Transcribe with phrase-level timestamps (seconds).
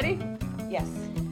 [0.00, 0.16] Ready?
[0.70, 0.88] Yes.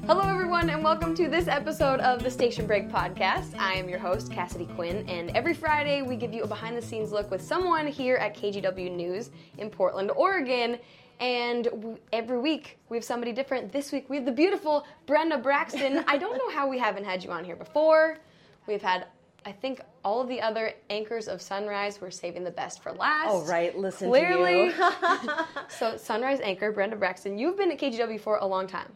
[0.08, 3.57] Hello, everyone, and welcome to this episode of the Station Break Podcast.
[3.57, 6.83] I am your host, Cassidy Quinn, and every Friday we give you a behind the
[6.83, 10.80] scenes look with someone here at KGW News in Portland, Oregon.
[11.21, 13.71] And w- every week we have somebody different.
[13.71, 16.05] This week we have the beautiful Brenda Braxton.
[16.09, 18.19] I don't know how we haven't had you on here before.
[18.67, 19.07] We've had,
[19.47, 22.01] I think, all of the other anchors of Sunrise.
[22.01, 23.29] We're saving the best for last.
[23.31, 23.79] Oh, right.
[23.79, 24.73] Listen Clearly.
[24.73, 24.77] to
[25.23, 25.30] you.
[25.69, 28.91] So, Sunrise anchor Brenda Braxton, you've been at KGW for a long time.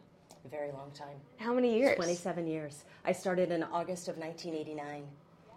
[0.44, 1.16] a very long time.
[1.38, 1.94] How many years?
[1.94, 2.84] 27 years.
[3.04, 5.04] I started in August of 1989.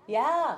[0.06, 0.58] Yeah.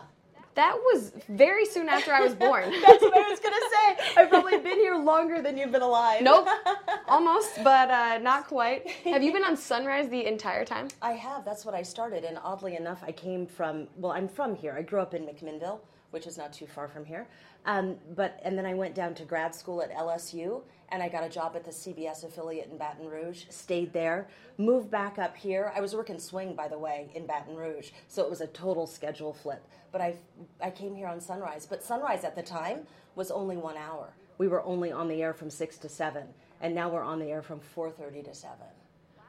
[0.56, 2.72] That was very soon after I was born.
[2.82, 4.14] That's what I was going to say.
[4.18, 6.22] I've probably been here longer than you've been alive.
[6.24, 6.48] nope,
[7.08, 8.90] almost, but uh, not quite.
[9.04, 10.88] Have you been on Sunrise the entire time?
[11.02, 11.44] I have.
[11.46, 12.24] That's what I started.
[12.24, 14.74] And oddly enough, I came from, well, I'm from here.
[14.78, 15.80] I grew up in McMinnville,
[16.12, 17.28] which is not too far from here.
[17.66, 21.24] Um, but, and then I went down to grad school at LSU and I got
[21.24, 25.72] a job at the CBS affiliate in Baton Rouge, stayed there, moved back up here.
[25.76, 27.90] I was working swing, by the way, in Baton Rouge.
[28.08, 29.66] So it was a total schedule flip.
[29.92, 30.16] But I,
[30.62, 31.66] I came here on Sunrise.
[31.66, 34.14] But Sunrise at the time was only one hour.
[34.38, 36.24] We were only on the air from 6 to 7.
[36.62, 38.58] And now we're on the air from 4.30 to 7.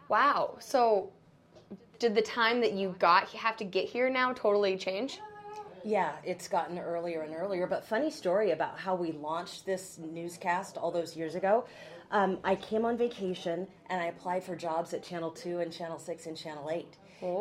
[0.09, 0.57] Wow.
[0.61, 1.11] So,
[1.99, 5.21] did the time that you got have to get here now totally change?
[5.87, 7.69] Yeah, it's gotten earlier and earlier.
[7.69, 11.65] But funny story about how we launched this newscast all those years ago.
[12.11, 16.01] Um, I came on vacation and I applied for jobs at Channel 2 and Channel
[16.01, 16.97] 6 and Channel 8.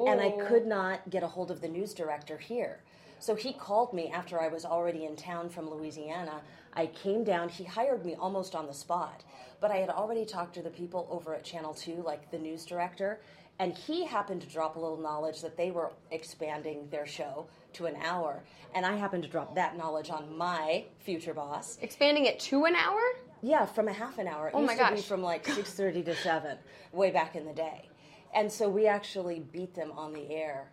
[0.08, 0.46] And I Oh.
[0.46, 2.84] could not get a hold of the news director here.
[3.18, 6.44] So he called me after I was already in town from Louisiana.
[6.76, 9.24] I came down, he hired me almost on the spot.
[9.60, 12.64] But I had already talked to the people over at Channel 2, like the news
[12.64, 13.22] director,
[13.58, 17.86] and he happened to drop a little knowledge that they were expanding their show to
[17.86, 18.44] an hour.
[18.74, 21.78] And I happened to drop that knowledge on my future boss.
[21.82, 23.00] Expanding it to an hour?
[23.42, 24.48] Yeah, from a half an hour.
[24.48, 25.06] It Oh used my to be gosh.
[25.08, 26.58] from like six thirty to seven,
[26.92, 27.90] way back in the day.
[28.34, 30.72] And so we actually beat them on the air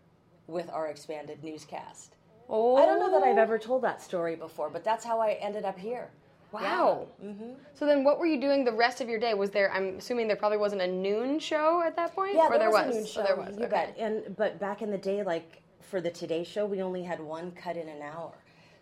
[0.48, 2.16] with our expanded newscast.
[2.48, 5.32] Oh, I don't know that I've ever told that story before, but that's how I
[5.34, 6.10] ended up here.
[6.50, 7.06] Wow.
[7.24, 7.52] Mm-hmm.
[7.74, 9.32] So then, what were you doing the rest of your day?
[9.32, 9.72] Was there?
[9.72, 12.34] I'm assuming there probably wasn't a noon show at that point.
[12.34, 12.94] Yeah, or there, was, was.
[12.94, 13.22] a noon Oh, show.
[13.22, 13.56] there was.
[13.56, 13.70] You okay.
[13.70, 13.96] bet.
[13.98, 17.52] And but back in the day, like for the Today Show, we only had one
[17.52, 18.32] cut in an hour.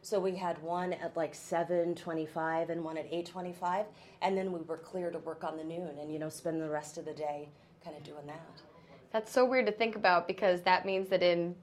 [0.02, 3.86] So we had one at like seven twenty-five and one at eight twenty-five,
[4.22, 6.70] and then we were clear to work on the noon and you know spend the
[6.70, 7.48] rest of the day
[7.84, 8.62] kind of doing that.
[9.12, 11.54] That's so weird to think about because that means that in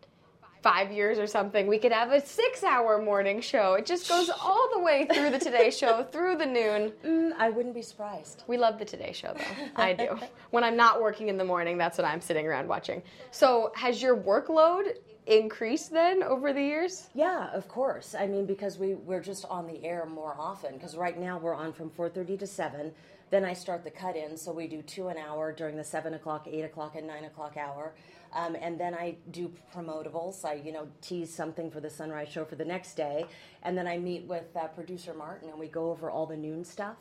[0.62, 3.76] five years or something, we could have a six hour morning show.
[3.76, 6.92] It just goes all the way through the Today Show, through the noon.
[7.06, 8.44] Mm, I wouldn't be surprised.
[8.48, 9.66] We love the Today Show, though.
[9.82, 10.20] I do.
[10.52, 13.02] When I'm not working in the morning, that's what I'm sitting around watching.
[13.32, 14.96] So, has your workload
[15.28, 17.10] increased then over the years?
[17.14, 18.16] Yeah, of course.
[18.18, 20.74] I mean, because we we're just on the air more often.
[20.74, 22.94] Because right now we're on from four thirty to seven.
[23.30, 26.14] Then I start the cut in, so we do two an hour during the seven
[26.14, 27.94] o'clock, eight o'clock, and nine o'clock hour.
[28.34, 30.46] Um, and then I do promotables.
[30.46, 33.26] I you know tease something for the sunrise show for the next day,
[33.64, 36.64] and then I meet with uh, producer Martin, and we go over all the noon
[36.64, 36.98] stuff.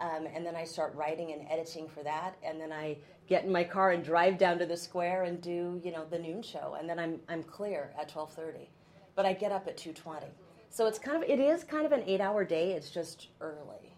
[0.00, 2.96] Um, and then I start writing and editing for that, and then I
[3.28, 6.18] get in my car and drive down to the square and do you know the
[6.18, 8.70] noon show, and then I'm I'm clear at twelve thirty
[9.16, 10.24] but I get up at 2:20.
[10.70, 12.72] So it's kind of it is kind of an 8-hour day.
[12.72, 13.92] It's just early.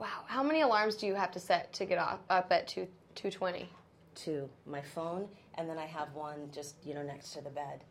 [0.00, 0.24] Wow.
[0.26, 3.68] How many alarms do you have to set to get off, up at 2, 220?
[4.24, 7.84] To my phone and then I have one just, you know, next to the bed.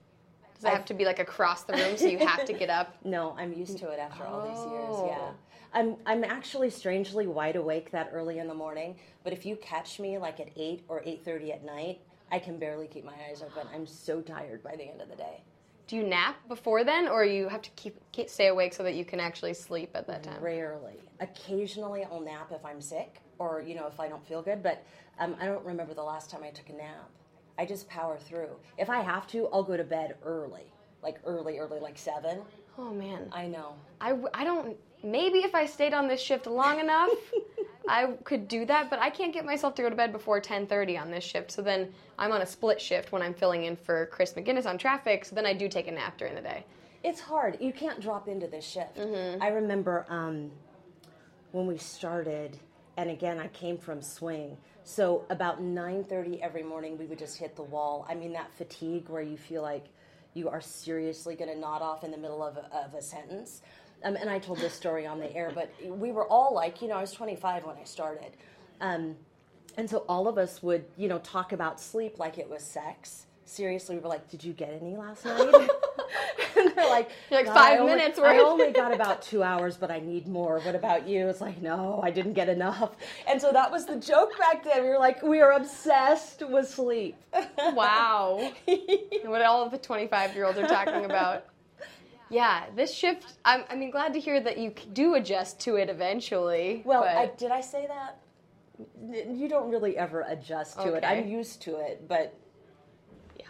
[0.56, 2.98] Does it have to be like across the room so you have to get up?
[3.06, 4.74] No, I'm used to it after all these Oh.
[4.74, 4.96] years.
[5.06, 5.32] Yeah.
[5.74, 10.00] I'm I'm actually strangely wide awake that early in the morning, but if you catch
[10.00, 12.00] me like at 8 or 8:30 at night,
[12.32, 13.68] I can barely keep my eyes open.
[13.74, 15.44] I'm so tired by the end of the day.
[15.88, 18.94] Do you nap before then, or you have to keep, keep stay awake so that
[18.94, 20.40] you can actually sleep at that time?
[20.40, 21.00] Rarely.
[21.20, 24.62] Occasionally, I'll nap if I'm sick or you know if I don't feel good.
[24.62, 24.84] But
[25.20, 27.10] um, I don't remember the last time I took a nap.
[27.58, 28.52] I just power through.
[28.78, 30.72] If I have to, I'll go to bed early,
[31.04, 32.42] like early, early, like seven.
[32.78, 33.74] Oh man, I know.
[34.00, 34.78] I, w- I don't.
[35.04, 37.10] Maybe if I stayed on this shift long enough,
[37.90, 38.90] I could do that.
[38.90, 41.52] But I can't get myself to go to bed before 10:30 on this shift.
[41.52, 44.78] So then I'm on a split shift when I'm filling in for Chris McGinnis on
[44.78, 45.26] traffic.
[45.26, 46.66] So then I do take a nap during the day.
[47.04, 47.58] It's hard.
[47.62, 48.98] You can't drop into this shift.
[48.98, 49.42] Mm-hmm.
[49.42, 50.52] I remember um,
[51.54, 52.60] when we started,
[52.98, 54.58] and again, I came from swing.
[54.84, 58.06] So about 9:30 every morning, we would just hit the wall.
[58.10, 59.86] I mean, that fatigue where you feel like
[60.34, 63.62] you are seriously going to nod off in the middle of a, of a sentence.
[64.04, 66.88] Um, and I told this story on the air, but we were all like, you
[66.88, 68.32] know, I was 25 when I started.
[68.80, 69.16] Um,
[69.78, 73.26] and so all of us would, you know, talk about sleep like it was sex.
[73.46, 75.40] Seriously, we were like, "Did you get any last night?"
[76.58, 79.22] and They're like, You're like, "God, "Five I only- minutes I worth." only got about
[79.32, 80.60] two hours, but I need more.
[80.60, 81.28] What about you?
[81.28, 82.92] It's like, no, I didn't get enough.
[83.28, 84.84] And so that was the joke back then.
[84.84, 87.16] We were like, we are obsessed with sleep.
[87.58, 88.52] Wow.
[89.26, 91.46] what all of the 25 year olds are talking about.
[92.30, 95.90] Yeah, this shift, I'm, I mean, glad to hear that you do adjust to it
[95.90, 96.82] eventually.
[96.86, 98.20] Well, but- I, did I say that?
[99.12, 101.04] You don't really ever adjust to it.
[101.04, 102.34] I'm used to it, but
[103.38, 103.48] yeah.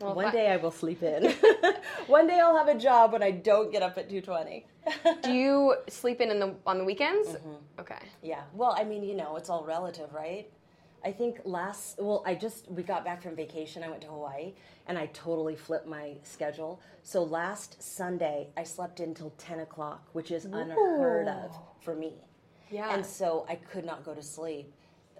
[0.00, 1.34] Well, one day I will sleep in.
[2.06, 4.62] one day I'll have a job when I don't get up at 2:20.
[5.22, 7.30] Do you sleep in, in the, on the weekends?
[7.30, 7.80] Mm-hmm.
[7.80, 7.98] Okay.
[8.22, 8.42] Yeah.
[8.54, 10.48] Well, I mean, you know, it's all relative, right?
[11.04, 13.82] I think last, well, I just, we got back from vacation.
[13.82, 14.54] I went to Hawaii
[14.86, 16.80] and I totally flipped my schedule.
[17.02, 22.14] So last Sunday, I slept until 10 o'clock, which is unheard of for me.
[22.70, 22.92] Yeah.
[22.92, 24.72] And so I could not go to sleep.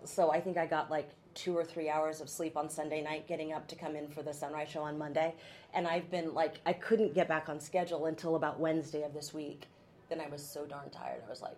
[0.05, 3.29] So I think I got like two or three hours of sleep on Sunday night,
[3.29, 5.35] getting up to come in for the sunrise show on Monday.
[5.73, 9.33] And I've been like, I couldn't get back on schedule until about Wednesday of this
[9.33, 9.67] week.
[10.09, 11.23] Then I was so darn tired.
[11.25, 11.57] I was like,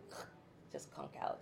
[0.70, 1.40] just conk out.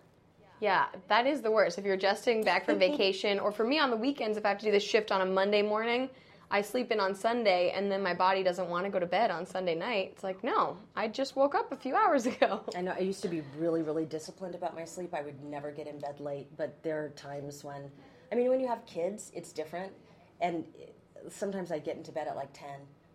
[0.61, 1.79] Yeah, that is the worst.
[1.79, 4.59] If you're adjusting back from vacation, or for me on the weekends, if I have
[4.59, 6.09] to do this shift on a Monday morning,
[6.51, 9.31] I sleep in on Sunday, and then my body doesn't want to go to bed
[9.31, 10.11] on Sunday night.
[10.13, 12.63] It's like, no, I just woke up a few hours ago.
[12.75, 15.15] I know I used to be really, really disciplined about my sleep.
[15.15, 17.91] I would never get in bed late, but there are times when,
[18.33, 19.93] I mean, when you have kids, it's different.
[20.41, 20.65] And
[21.29, 22.69] sometimes I get into bed at like 10,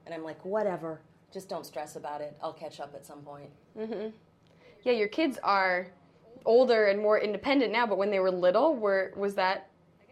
[0.05, 1.01] and I'm like, whatever,
[1.31, 2.37] just don't stress about it.
[2.41, 3.49] I'll catch up at some point.
[3.77, 4.09] Mm-hmm.
[4.83, 5.87] Yeah, your kids are
[6.45, 9.69] older and more independent now, but when they were little, were was that?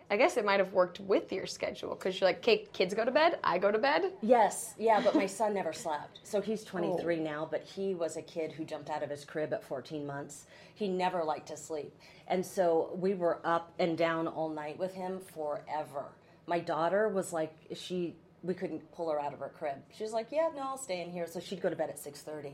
[0.10, 3.06] I guess it might have worked with your schedule because you're like, okay, kids go
[3.06, 4.12] to bed, I go to bed.
[4.22, 6.20] Yes, yeah, but my son never slept.
[6.24, 9.54] So he's 23 now, but he was a kid who jumped out of his crib
[9.54, 10.48] at 14 months.
[10.76, 11.96] He never liked to sleep.
[12.28, 16.06] And so we were up and down all night with him forever.
[16.46, 19.78] My daughter was like she we couldn't pull her out of her crib.
[19.96, 21.98] She was like, "Yeah, no, I'll stay in here." So she'd go to bed at
[21.98, 22.54] 6:30.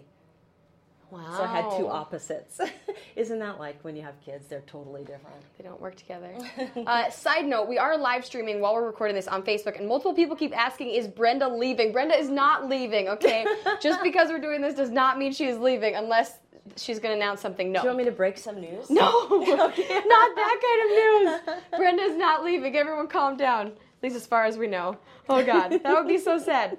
[1.09, 1.38] Wow.
[1.38, 2.59] So I had two opposites.
[3.15, 5.38] Isn't that like when you have kids, they're totally different.
[5.57, 6.33] They don't work together.
[6.86, 10.13] uh, side note: We are live streaming while we're recording this on Facebook, and multiple
[10.13, 13.07] people keep asking, "Is Brenda leaving?" Brenda is not leaving.
[13.07, 13.45] Okay,
[13.81, 16.39] just because we're doing this does not mean she is leaving, unless
[16.75, 17.71] she's going to announce something.
[17.71, 17.80] No.
[17.80, 18.89] Do you want me to break some news?
[18.89, 21.57] no, not that kind of news.
[21.77, 22.75] Brenda's not leaving.
[22.75, 23.68] Everyone, calm down.
[23.68, 24.98] At least as far as we know.
[25.30, 26.77] Oh God, that would be so sad.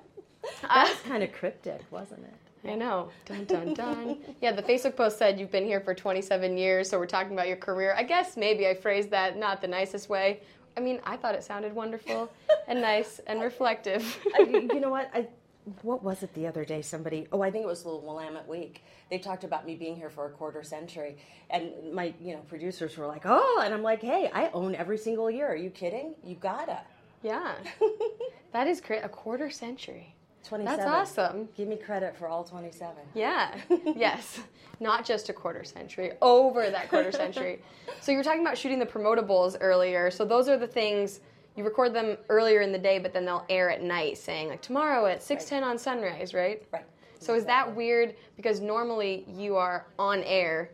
[0.62, 2.34] That was kind of cryptic, wasn't it?
[2.66, 3.10] I know.
[3.26, 4.18] Dun dun dun.
[4.40, 7.48] yeah, the Facebook post said you've been here for 27 years, so we're talking about
[7.48, 7.94] your career.
[7.96, 10.40] I guess maybe I phrased that not the nicest way.
[10.76, 12.30] I mean, I thought it sounded wonderful
[12.68, 14.18] and nice and reflective.
[14.38, 15.10] I, you know what?
[15.12, 15.26] I,
[15.82, 16.82] what was it the other day?
[16.82, 18.82] Somebody, oh, I think it was Little Willamette Week.
[19.10, 21.16] They talked about me being here for a quarter century,
[21.50, 24.98] and my, you know, producers were like, "Oh," and I'm like, "Hey, I own every
[24.98, 25.46] single year.
[25.48, 26.14] Are you kidding?
[26.22, 26.80] You gotta."
[27.22, 27.54] yeah,
[28.52, 29.02] that is great.
[29.04, 30.14] A quarter century.
[30.44, 30.78] 27.
[30.78, 30.88] That's
[31.18, 31.48] awesome.
[31.56, 32.96] Give me credit for all 27.
[33.14, 33.58] Yeah.
[33.96, 34.40] yes.
[34.80, 37.62] Not just a quarter century, over that quarter century.
[38.00, 40.08] So you were talking about shooting the promotables earlier.
[40.10, 41.18] So those are the things
[41.56, 44.62] you record them earlier in the day, but then they'll air at night, saying like
[44.62, 46.62] tomorrow at six ten on Sunrise, right?
[46.72, 46.84] Right.
[47.18, 48.14] So is that weird?
[48.36, 50.70] Because normally you are on air,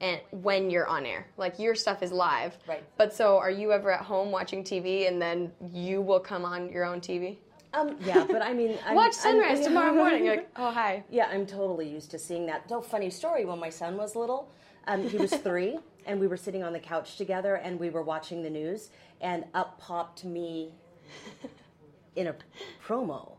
[0.00, 2.56] and when you're on air, like your stuff is live.
[2.66, 2.82] Right.
[2.96, 6.70] But so are you ever at home watching TV, and then you will come on
[6.70, 7.36] your own TV?
[7.74, 10.24] Um, yeah, but I mean, I'm, Watch I'm- Sunrise tomorrow morning.
[10.24, 11.04] You're like, oh hi.
[11.10, 12.68] Yeah, I'm totally used to seeing that.
[12.68, 14.50] Though, funny story, when my son was little,
[14.86, 18.02] um, he was three, and we were sitting on the couch together, and we were
[18.02, 18.90] watching the news,
[19.20, 20.70] and up popped me
[22.16, 22.34] in a
[22.86, 23.32] promo,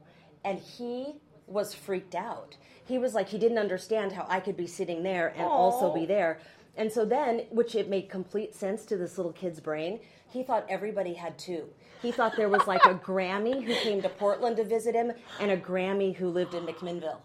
[0.43, 1.15] and he
[1.47, 2.57] was freaked out.
[2.85, 6.05] He was like, he didn't understand how I could be sitting there and also be
[6.05, 6.39] there.
[6.77, 9.99] And so then, which it made complete sense to this little kid's brain,
[10.29, 11.65] he thought everybody had two.
[12.05, 15.49] He thought there was like a Grammy who came to Portland to visit him and
[15.49, 17.17] a Grammy who lived in McMinnville.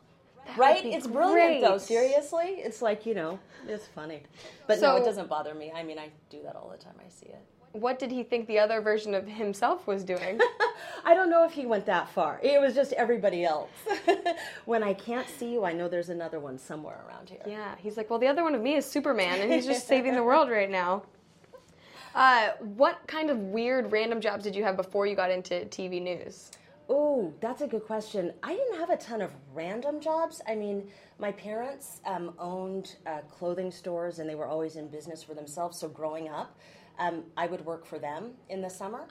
[0.57, 0.83] Right?
[0.87, 2.55] It's brilliant though, seriously.
[2.57, 4.23] It's like, you know, it's funny.
[4.67, 5.71] But no, it doesn't bother me.
[5.71, 6.95] I mean, I do that all the time.
[7.07, 7.45] I see it.
[7.73, 10.41] What did he think the other version of himself was doing?
[11.05, 12.41] I don't know if he went that far.
[12.43, 13.69] It was just everybody else.
[14.65, 17.43] when I can't see you, I know there's another one somewhere around here.
[17.47, 20.15] Yeah, he's like, well, the other one of me is Superman, and he's just saving
[20.15, 21.03] the world right now.
[22.15, 26.03] Uh, what kind of weird random jobs did you have before you got into TV
[26.03, 26.51] news?
[26.89, 28.33] Oh, that's a good question.
[28.43, 30.43] I didn't have a ton of random jobs.
[30.49, 30.91] I mean,
[31.21, 35.79] my parents um, owned uh, clothing stores and they were always in business for themselves.
[35.79, 36.59] So growing up,
[36.99, 39.07] um, I would work for them in the summer.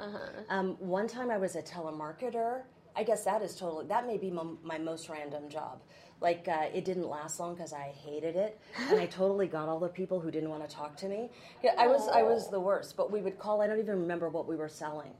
[0.49, 2.63] Um, one time I was a telemarketer.
[2.97, 5.81] I guess that is totally, that may be my, my most random job.
[6.21, 8.59] Like, uh, it didn't last long because I hated it,
[8.89, 11.29] and I totally got all the people who didn't want to talk to me.
[11.63, 12.97] Yeah, I was, I was the worst.
[12.97, 13.61] But we would call.
[13.61, 15.11] I don't even remember what we were selling.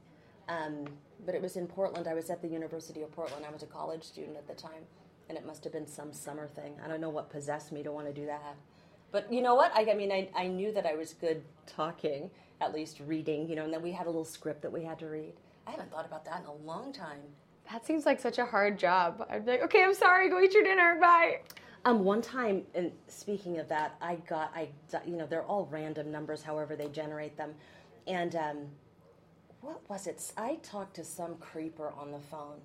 [0.48, 0.86] Um,
[1.26, 2.08] but it was in Portland.
[2.08, 3.44] I was at the University of Portland.
[3.46, 4.84] I was a college student at the time.
[5.28, 6.74] and it must have been some summer thing.
[6.84, 8.56] I don't know what possessed me to want to do that.
[9.12, 9.72] But you know what?
[9.74, 12.30] I, I mean, I, I knew that I was good talking,
[12.60, 14.98] at least reading, you know, and then we had a little script that we had
[15.00, 15.34] to read.
[15.66, 17.20] I haven't thought about that in a long time.
[17.72, 19.24] That seems like such a hard job.
[19.30, 21.40] I'd be like, okay, I'm sorry, go eat your dinner, bye.
[21.84, 24.68] Um, one time, and speaking of that, I got, I,
[25.06, 27.54] you know, they're all random numbers, however they generate them.
[28.06, 28.56] And um,
[29.60, 30.32] what was it?
[30.36, 32.58] I talked to some creeper on the phone.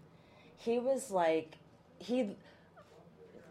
[0.58, 1.56] He was like,
[2.00, 2.36] he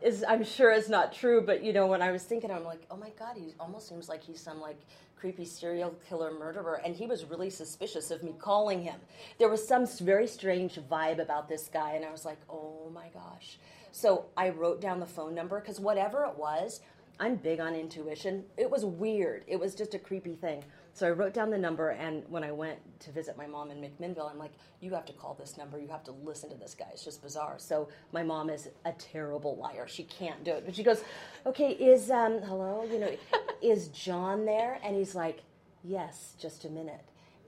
[0.05, 2.83] is, I'm sure is not true, but you know, when I was thinking, I'm like,
[2.91, 4.79] oh my God, he almost seems like he's some like
[5.17, 6.83] creepy serial killer murderer.
[6.85, 9.01] And he was really suspicious of me calling him.
[9.39, 13.07] There was some very strange vibe about this guy, and I was like, oh my
[13.15, 13.59] gosh.
[13.91, 16.81] So I wrote down the phone number because whatever it was,
[17.19, 18.45] I'm big on intuition.
[18.59, 19.45] It was weird.
[19.47, 20.65] It was just a creepy thing.
[20.95, 23.79] So I wrote down the number, and when I went to visit my mom in
[23.79, 25.77] McMinnville, I'm like, you have to call this number.
[25.77, 26.87] You have to listen to this guy.
[26.93, 27.57] It's just bizarre.
[27.59, 29.89] So my mom is a terrible liar.
[29.89, 30.65] She can't do it.
[30.65, 31.03] But she goes,
[31.47, 33.11] okay, is, um, hello, you know,
[33.63, 34.79] is John there?
[34.85, 35.43] And he's like,
[35.83, 37.01] yes, just a minute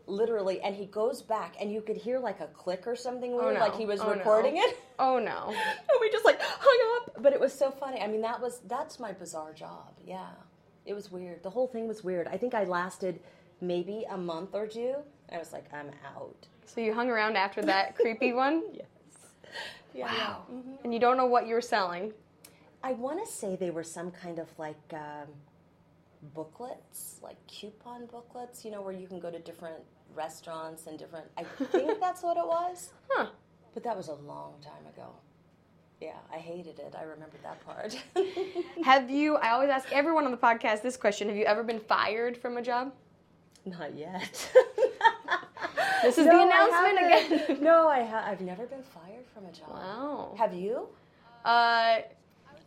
[0.09, 3.45] literally and he goes back and you could hear like a click or something weird,
[3.47, 3.59] Oh, no.
[3.59, 4.61] like he was Oh, recording no.
[4.62, 5.49] it Oh no.
[5.49, 8.61] and we just like hung up but it was so funny i mean that was
[8.69, 10.29] that's my bizarre job yeah
[10.85, 13.19] it was weird the whole thing was weird i think i lasted
[13.60, 14.94] maybe a month or two
[15.32, 18.62] i was like i'm out So you hung around after that creepy one?
[18.72, 18.86] yes
[19.94, 20.42] yeah, Wow.
[20.50, 20.54] yeah.
[20.56, 20.84] Mhm.
[20.84, 22.12] And you don't know what you were selling.
[22.82, 25.28] i want to say they were some kind of like um,
[26.34, 29.76] booklets like coupon booklets you know where you can go to different
[30.14, 33.26] restaurants and different i think that's what it was Huh.
[33.75, 35.08] But that was a long time ago.
[36.00, 36.94] Yeah, I hated it.
[36.98, 37.94] I remember that part.
[38.84, 41.78] Have you, I always ask everyone on the podcast this question Have you ever been
[41.80, 42.92] fired from a job?
[43.66, 44.50] Not yet.
[46.02, 46.99] This is No, the announcement
[47.49, 47.62] again.
[47.64, 49.70] no, I ha- I've never been fired from a job.
[49.70, 50.35] Wow.
[50.38, 50.87] Have you?
[51.44, 52.00] Uh,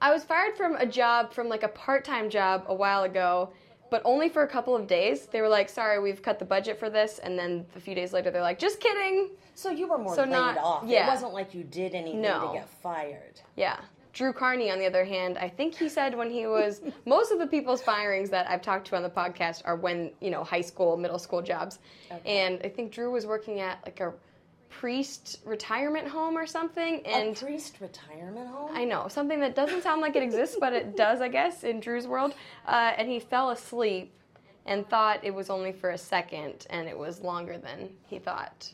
[0.02, 3.52] I was fired from a job, from like a part time job a while ago,
[3.92, 5.28] but only for a couple of days.
[5.28, 7.20] They were like, sorry, we've cut the budget for this.
[7.20, 9.30] And then a few days later, they're like, just kidding.
[9.54, 10.84] So you were more So laid not- off.
[10.86, 11.06] yeah.
[11.06, 12.48] It wasn't like you did anything No.
[12.48, 13.40] to get fired.
[13.56, 13.78] Yeah.
[14.20, 17.40] Drew Carney, on the other hand, I think he said when he was most of
[17.40, 20.60] the people's firings that I've talked to on the podcast are when you know high
[20.60, 21.80] school, middle school jobs,
[22.26, 24.12] and I think Drew was working at like a
[24.70, 28.72] priest retirement home or something, a and priest retirement home?
[28.74, 31.80] I know something that doesn't sound like it exists, but it does, I guess, in
[31.80, 32.34] Drew's world.
[32.68, 34.14] Uh, and he fell asleep
[34.66, 38.70] and thought it was only for a second, and it was longer than he thought.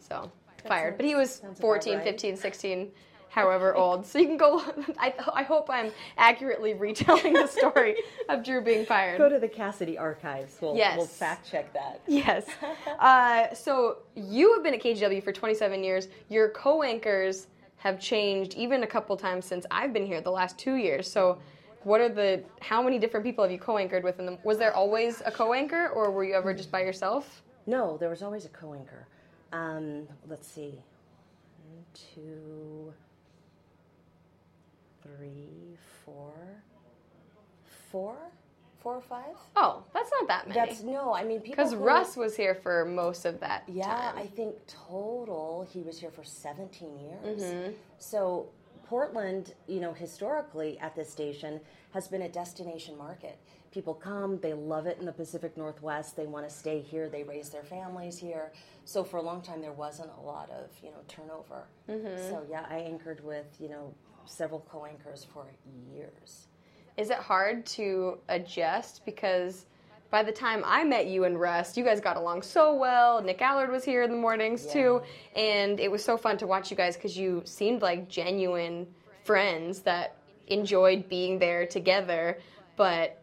[0.00, 0.32] So
[0.66, 0.96] fired.
[0.96, 2.04] But he was sounds 14, right.
[2.04, 2.90] 15, 16,
[3.28, 4.06] however old.
[4.06, 4.62] So you can go.
[4.98, 7.96] I, I hope I'm accurately retelling the story
[8.28, 9.18] of Drew being fired.
[9.18, 10.56] Go to the Cassidy archives.
[10.60, 10.96] We'll, Yes.
[10.96, 12.00] we'll fact check that.
[12.06, 12.46] Yes.
[12.98, 16.08] Uh, so you have been at KGW for 27 years.
[16.28, 20.74] Your co-anchors have changed even a couple times since I've been here the last two
[20.74, 21.10] years.
[21.10, 21.38] So
[21.84, 24.18] what are the how many different people have you co-anchored with?
[24.18, 24.38] In them?
[24.42, 27.42] Was there always a co-anchor, or were you ever just by yourself?
[27.66, 29.06] No, there was always a co-anchor.
[29.52, 30.74] Um, let's see,
[31.68, 32.92] one, two,
[35.16, 36.32] three, four,
[37.90, 38.16] four,
[38.82, 39.34] four or five.
[39.56, 40.60] Oh, that's not that many.
[40.60, 41.14] That's no.
[41.14, 41.40] I mean.
[41.40, 44.18] Because Russ was here for most of that Yeah, time.
[44.18, 47.42] I think total he was here for 17 years.
[47.42, 47.72] Mm-hmm.
[47.98, 48.48] So
[48.86, 51.60] Portland, you know, historically at this station
[51.92, 53.38] has been a destination market.
[53.70, 56.16] People come, they love it in the Pacific Northwest.
[56.16, 57.08] They want to stay here.
[57.10, 58.50] They raise their families here.
[58.86, 61.66] So for a long time, there wasn't a lot of you know turnover.
[61.88, 62.30] Mm-hmm.
[62.30, 63.94] So yeah, I anchored with you know
[64.28, 65.46] several co-anchors for
[65.92, 66.46] years.
[66.96, 69.66] Is it hard to adjust because
[70.10, 73.22] by the time I met you and Russ, you guys got along so well.
[73.22, 75.02] Nick Allard was here in the mornings too,
[75.36, 78.86] and it was so fun to watch you guys because you seemed like genuine
[79.24, 80.16] friends that
[80.46, 82.38] enjoyed being there together.
[82.76, 83.22] But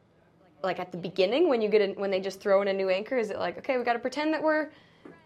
[0.63, 2.89] like at the beginning, when you get in, when they just throw in a new
[2.89, 4.69] anchor, is it like okay, we got to pretend that we're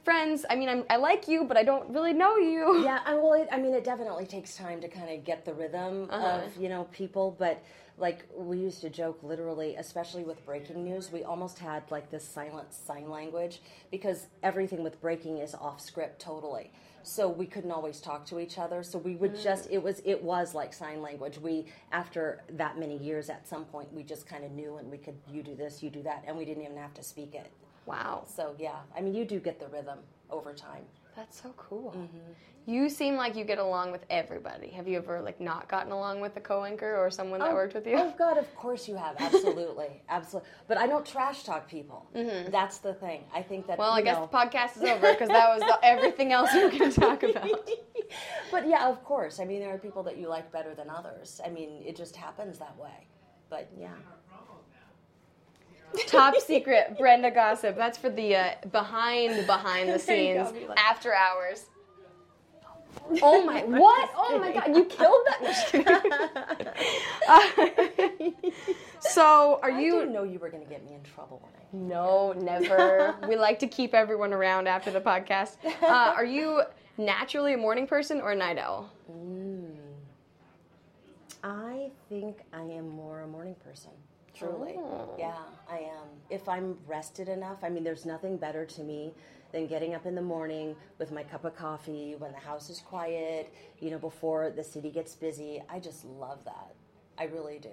[0.04, 0.46] friends?
[0.50, 2.84] I mean, I'm, I like you, but I don't really know you.
[2.84, 5.54] Yeah, I, well, it, I mean, it definitely takes time to kind of get the
[5.54, 6.42] rhythm Uh-huh.
[6.46, 7.62] of you know people, but
[7.98, 12.24] like we used to joke literally, especially with breaking news, we almost had like this
[12.24, 16.72] silent sign language because everything with breaking is off script totally.
[17.04, 18.84] So we couldn't always talk to each other.
[18.84, 21.38] So we would just it was it was like sign language.
[21.40, 24.98] We after that many years, at some point, we just kind of knew and we
[24.98, 27.52] could you do this, you do that, and we didn't even have to speak it.
[27.90, 28.24] Wow.
[28.28, 29.98] So yeah, I mean, you do get the rhythm
[30.30, 30.84] over time.
[31.16, 31.94] That's so cool.
[31.98, 32.72] Mm-hmm.
[32.72, 34.70] You seem like you get along with everybody.
[34.70, 37.74] Have you ever like not gotten along with a co-anchor or someone that oh, worked
[37.74, 37.96] with you?
[37.98, 39.16] Oh God, of course you have.
[39.18, 40.48] Absolutely, absolutely.
[40.68, 42.06] But I don't trash talk people.
[42.16, 42.52] Mm-hmm.
[42.52, 43.24] That's the thing.
[43.34, 43.80] I think that.
[43.80, 46.54] well, I you guess know, the podcast is over because that was the, everything else
[46.54, 47.50] going to talk about.
[48.52, 49.40] but yeah, of course.
[49.40, 51.42] I mean, there are people that you like better than others.
[51.44, 53.08] I mean, it just happens that way.
[53.50, 53.96] But yeah.
[56.08, 57.76] Top secret Brenda gossip.
[57.76, 60.04] That's for the uh, behind behind the you go.
[60.52, 61.66] scenes like- after hours.
[63.24, 63.62] Oh my!
[63.64, 64.10] What?
[64.16, 64.76] Oh my God!
[64.76, 66.76] You killed that.
[67.28, 67.40] Uh,
[69.00, 71.52] so, are you I didn't know you were going to get me in trouble when
[71.56, 71.88] I.
[71.90, 73.16] No, never.
[73.28, 75.58] we like to keep everyone around after the podcast.
[75.82, 76.62] Uh, are you
[76.98, 78.92] naturally a morning person or a night owl?
[81.44, 83.92] I think I am more a morning person.
[84.40, 84.76] Truly.
[84.78, 85.16] Oh.
[85.18, 85.36] Yeah,
[85.70, 86.08] I am.
[86.30, 89.14] If I'm rested enough, I mean, there's nothing better to me
[89.52, 92.80] than getting up in the morning with my cup of coffee when the house is
[92.82, 95.62] quiet, you know, before the city gets busy.
[95.70, 96.76] I just love that.
[97.18, 97.70] I really do.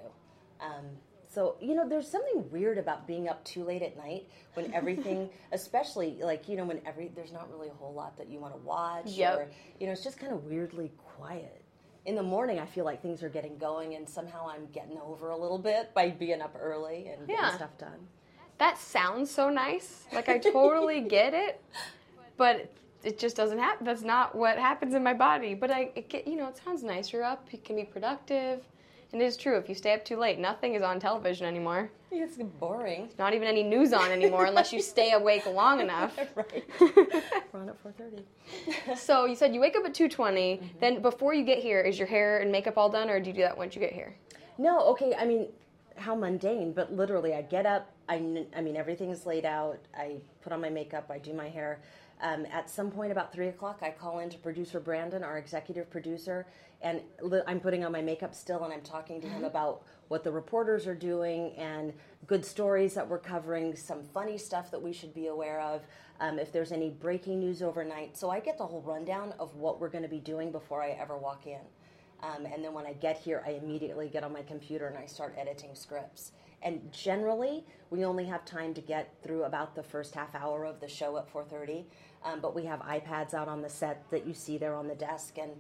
[0.61, 0.87] Um,
[1.29, 5.29] so, you know, there's something weird about being up too late at night when everything,
[5.53, 8.55] especially like, you know, when every, there's not really a whole lot that you want
[8.55, 9.09] to watch.
[9.09, 9.39] Yep.
[9.39, 11.63] Or, you know, it's just kind of weirdly quiet
[12.07, 15.31] in the morning I feel like things are getting going and somehow I'm getting over
[15.31, 18.07] a little bit by being up early and getting stuff done.
[18.59, 20.05] That sounds so nice.
[20.13, 21.61] Like I totally get it,
[22.37, 22.73] but
[23.03, 23.85] it just doesn't happen.
[23.85, 25.55] That's not what happens in my body.
[25.55, 27.13] But I, it get, you know, it sounds nice.
[27.13, 27.47] You're up.
[27.53, 28.63] You can be productive.
[29.13, 29.57] And it is true.
[29.57, 31.91] If you stay up too late, nothing is on television anymore.
[32.19, 33.11] It's boring.
[33.19, 36.19] Not even any news on anymore, unless you stay awake long enough.
[36.35, 36.65] right.
[36.81, 38.97] We're on at 4.30.
[38.97, 40.17] So you said you wake up at 2:20.
[40.17, 40.67] Mm-hmm.
[40.81, 43.35] Then before you get here, is your hair and makeup all done, or do you
[43.35, 44.15] do that once you get here?
[44.57, 45.49] No, okay, I mean,
[45.97, 50.53] how mundane, but literally I get up, I, I mean, everything's laid out, I put
[50.53, 51.81] on my makeup, I do my hair.
[52.21, 55.91] Um, at some point about three o'clock, I call in to producer Brandon, our executive
[55.91, 56.47] producer,
[56.81, 60.25] and li- I'm putting on my makeup still, and I'm talking to him about what
[60.25, 61.93] the reporters are doing and
[62.27, 65.83] good stories that we're covering, some funny stuff that we should be aware of,
[66.21, 68.17] um, if there's any breaking news overnight.
[68.17, 70.91] So I get the whole rundown of what we're going to be doing before I
[70.91, 71.61] ever walk in.
[72.23, 75.05] Um, and then when I get here, I immediately get on my computer and I
[75.07, 76.33] start editing scripts.
[76.63, 80.81] And generally, we only have time to get through about the first half hour of
[80.81, 81.85] the show at 4:30.
[82.27, 84.95] Um, but we have iPads out on the set that you see there on the
[84.95, 85.53] desk, and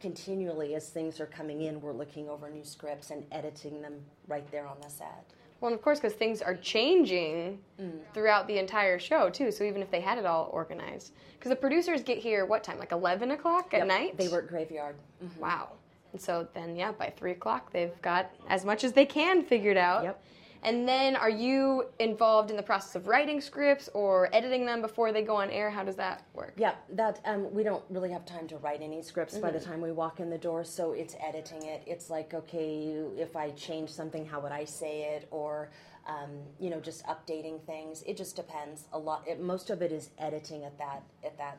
[0.00, 3.94] continually, as things are coming in, we're looking over new scripts and editing them
[4.28, 5.24] right there on the set.
[5.60, 8.00] Well, and of course, because things are changing Mm.
[8.14, 9.50] throughout the entire show too.
[9.50, 12.78] So even if they had it all organized, because the producers get here what time?
[12.78, 14.16] Like 11 o'clock at Yep, night.
[14.16, 14.96] They work graveyard.
[15.38, 15.72] Wow.
[16.12, 19.76] And so then, yeah, by three o'clock, they've got as much as they can figured
[19.76, 20.02] out.
[20.04, 20.22] Yep.
[20.62, 25.10] And then, are you involved in the process of writing scripts or editing them before
[25.12, 25.70] they go on air?
[25.70, 26.52] How does that work?
[26.56, 29.80] Yeah, that um, we don't really have time to write any scripts by the time
[29.80, 31.82] we walk in the door, so it's editing it.
[31.86, 35.70] It's like, okay, if I change something, how would I say it, or
[36.06, 38.02] um, you know, just updating things.
[38.06, 39.24] It just depends a lot.
[39.26, 41.58] It, most of it is editing at that at that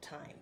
[0.00, 0.36] time.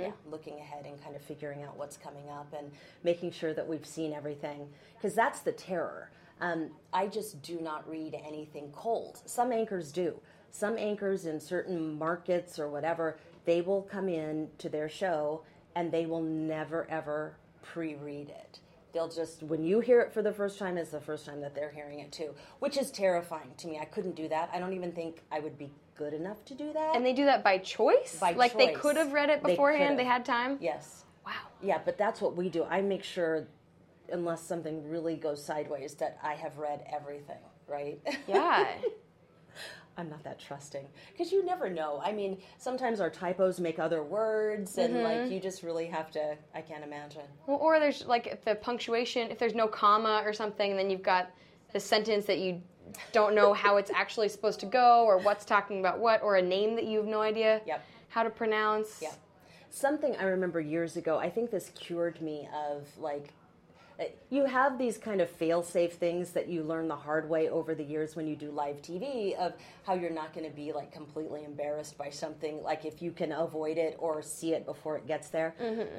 [0.00, 2.70] Yeah, looking ahead and kind of figuring out what's coming up and
[3.02, 6.10] making sure that we've seen everything because that's the terror.
[6.40, 9.20] Um, I just do not read anything cold.
[9.24, 10.20] Some anchors do.
[10.50, 15.42] Some anchors in certain markets or whatever, they will come in to their show
[15.74, 18.60] and they will never ever pre-read it.
[18.92, 21.54] They'll just when you hear it for the first time, it's the first time that
[21.54, 23.78] they're hearing it too, which is terrifying to me.
[23.78, 24.50] I couldn't do that.
[24.52, 26.96] I don't even think I would be good enough to do that.
[26.96, 28.18] And they do that by choice?
[28.20, 29.98] By like they could have read it beforehand, could've.
[29.98, 30.58] they had time?
[30.60, 31.04] yes.
[31.26, 31.32] Wow.
[31.60, 32.64] Yeah, but that's what we do.
[32.64, 33.48] I make sure,
[34.12, 38.00] unless something really goes sideways, that I have read everything, right?
[38.26, 38.68] Yeah.
[39.98, 42.00] I'm not that trusting because you never know.
[42.04, 45.22] I mean, sometimes our typos make other words, and mm-hmm.
[45.22, 46.36] like you just really have to.
[46.54, 47.22] I can't imagine.
[47.46, 51.02] Well, or there's like if the punctuation, if there's no comma or something, then you've
[51.02, 51.30] got
[51.72, 52.60] the sentence that you
[53.12, 56.42] don't know how it's actually supposed to go, or what's talking about what, or a
[56.42, 57.84] name that you have no idea Yep.
[58.08, 59.00] how to pronounce.
[59.02, 59.12] Yeah.
[59.70, 63.32] Something I remember years ago, I think this cured me of like,
[64.30, 67.74] you have these kind of fail safe things that you learn the hard way over
[67.74, 69.54] the years when you do live TV of
[69.84, 73.32] how you're not going to be like completely embarrassed by something, like if you can
[73.32, 75.54] avoid it or see it before it gets there.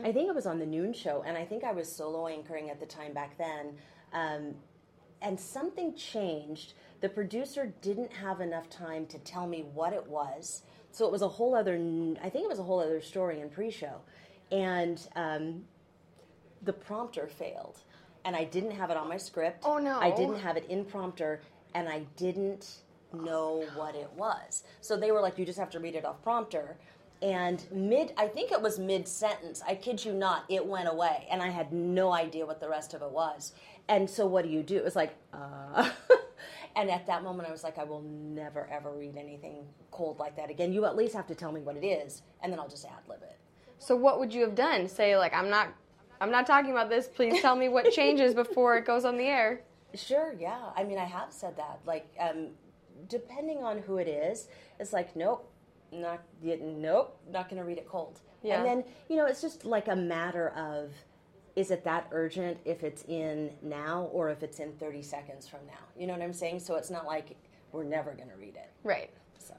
[0.05, 2.69] I think it was on the noon show, and I think I was solo anchoring
[2.69, 3.75] at the time back then.
[4.13, 4.55] Um,
[5.21, 6.73] and something changed.
[7.01, 11.23] The producer didn't have enough time to tell me what it was, so it was
[11.23, 11.75] a whole other.
[12.21, 14.01] I think it was a whole other story in pre-show,
[14.51, 15.63] and um,
[16.63, 17.79] the prompter failed,
[18.25, 19.63] and I didn't have it on my script.
[19.65, 19.99] Oh, no.
[19.99, 21.41] I didn't have it in prompter,
[21.73, 22.77] and I didn't
[23.13, 24.63] know what it was.
[24.81, 26.77] So they were like, "You just have to read it off prompter."
[27.21, 29.63] And mid, I think it was mid sentence.
[29.65, 32.93] I kid you not, it went away, and I had no idea what the rest
[32.93, 33.53] of it was.
[33.87, 34.77] And so, what do you do?
[34.77, 35.89] It was like, uh.
[36.75, 40.35] and at that moment, I was like, I will never ever read anything cold like
[40.35, 40.71] that again.
[40.71, 43.07] You at least have to tell me what it is, and then I'll just ad
[43.09, 43.37] lib it.
[43.79, 44.87] So what would you have done?
[44.87, 45.69] Say like I'm not
[46.19, 47.08] I'm not talking about this.
[47.08, 49.62] Please tell me what changes before it goes on the air.
[49.93, 50.69] Sure, yeah.
[50.75, 51.80] I mean, I have said that.
[51.86, 52.49] Like, um,
[53.08, 54.47] depending on who it is,
[54.80, 55.49] it's like, nope,
[55.91, 58.19] not, nope, not going to read it cold.
[58.43, 58.58] Yeah.
[58.58, 60.91] And then, you know, it's just like a matter of,
[61.56, 65.62] is it that urgent if it's in now or if it's in 30 seconds from
[65.65, 65.73] now?
[65.97, 66.60] You know what I'm saying?
[66.60, 67.36] So it's not like
[67.71, 68.69] we're never going to read it.
[68.84, 69.10] Right.
[69.39, 69.56] So,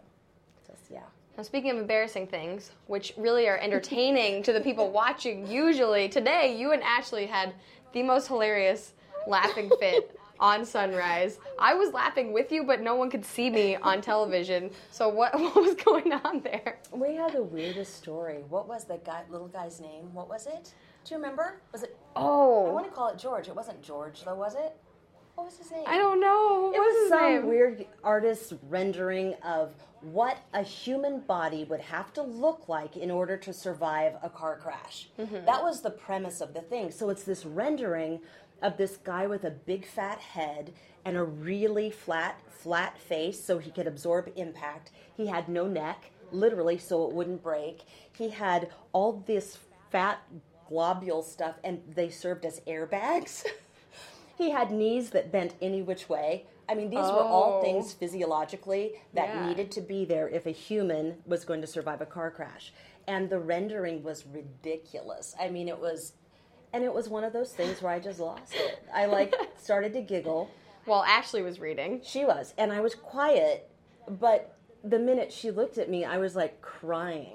[0.66, 1.00] just, yeah.
[1.38, 6.56] Now, speaking of embarrassing things, which really are entertaining to the people watching, usually today
[6.58, 7.54] you and Ashley had
[7.92, 8.94] the most hilarious
[9.28, 11.38] laughing fit on Sunrise.
[11.56, 14.72] I was laughing with you, but no one could see me on television.
[14.90, 16.80] So what what was going on there?
[16.90, 18.42] We had the weirdest story.
[18.48, 20.12] What was the guy, little guy's name?
[20.12, 20.74] What was it?
[21.04, 21.62] Do you remember?
[21.70, 21.96] Was it?
[22.16, 23.46] Oh, I want to call it George.
[23.46, 24.76] It wasn't George, though, was it?
[25.38, 25.84] What was his name?
[25.86, 26.72] I don't know.
[26.74, 27.46] It What was some name?
[27.46, 29.70] weird artist's rendering of
[30.00, 34.56] what a human body would have to look like in order to survive a car
[34.56, 35.10] crash.
[35.16, 35.44] Mm-hmm.
[35.46, 36.90] That was the premise of the thing.
[36.90, 38.18] So it's this rendering
[38.62, 40.72] of this guy with a big fat head
[41.04, 44.90] and a really flat, flat face so he could absorb impact.
[45.16, 47.82] He had no neck, literally, so it wouldn't break.
[48.12, 49.58] He had all this
[49.92, 50.18] fat
[50.68, 53.46] globule stuff, and they served as airbags.
[54.38, 56.46] He had knees that bent any which way.
[56.68, 57.60] I mean, these were all Oh.
[57.60, 59.46] things physiologically that Yeah.
[59.48, 62.72] needed to be there if a human was going to survive a car crash.
[63.08, 65.34] And the rendering was ridiculous.
[65.40, 66.12] I mean, it was,
[66.72, 68.78] and it was one of those things where I just lost it.
[68.94, 70.50] I like started to giggle.
[70.86, 72.00] Well, Ashley was reading.
[72.04, 73.68] She was, and I was quiet,
[74.08, 77.34] but the minute she looked at me, I was like crying.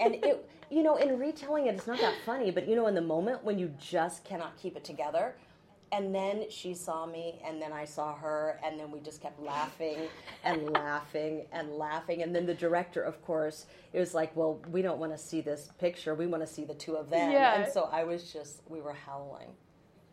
[0.00, 2.94] And it, you know, in retelling it, it's not that funny, but you know, in
[2.94, 5.34] the moment when you just cannot keep it together,
[5.92, 9.40] and then she saw me, and then I saw her, and then we just kept
[9.40, 9.98] laughing
[10.44, 12.22] and laughing and laughing.
[12.22, 15.40] And then the director, of course, it was like, well, we don't want to see
[15.40, 16.14] this picture.
[16.14, 17.32] We want to see the two of them.
[17.32, 17.62] Yeah.
[17.62, 19.48] And so I was just, we were howling.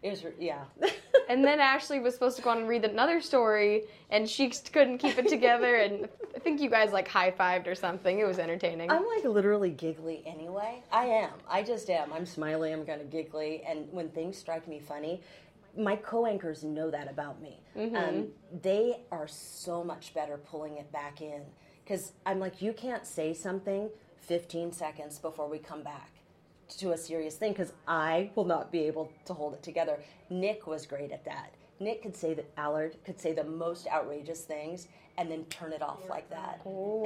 [0.02, 0.63] It was, yeah.
[1.30, 5.00] And then Ashley was supposed to go on and read another story, and she couldn't
[5.00, 5.76] keep it together.
[5.76, 8.20] And I think you guys like high fived or something.
[8.20, 8.90] It was entertaining.
[8.90, 10.82] I'm like literally giggly anyway.
[10.92, 11.32] I am.
[11.50, 12.13] I just am.
[12.13, 12.72] I'm smiley.
[12.72, 13.63] I'm kind of giggly.
[13.68, 15.22] And when things strike me funny,
[15.78, 17.62] my co-anchors know that about me.
[17.96, 18.28] Um,
[18.62, 21.44] they are so much better pulling it back in
[21.84, 23.90] because I'm like, you can't say something
[24.22, 26.12] 15 seconds before we come back
[26.78, 30.00] to a serious thing because I will not be able to hold it together.
[30.30, 31.54] Nick was great at that.
[31.80, 34.88] Nick could say that Allard could say the most outrageous things
[35.18, 36.62] and then turn it off like that.
[36.66, 37.04] Oh.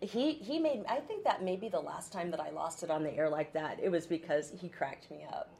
[0.00, 2.82] And he he made I think that may be the last time that I lost
[2.82, 3.78] it on the air like that.
[3.82, 5.50] It was because he cracked me up.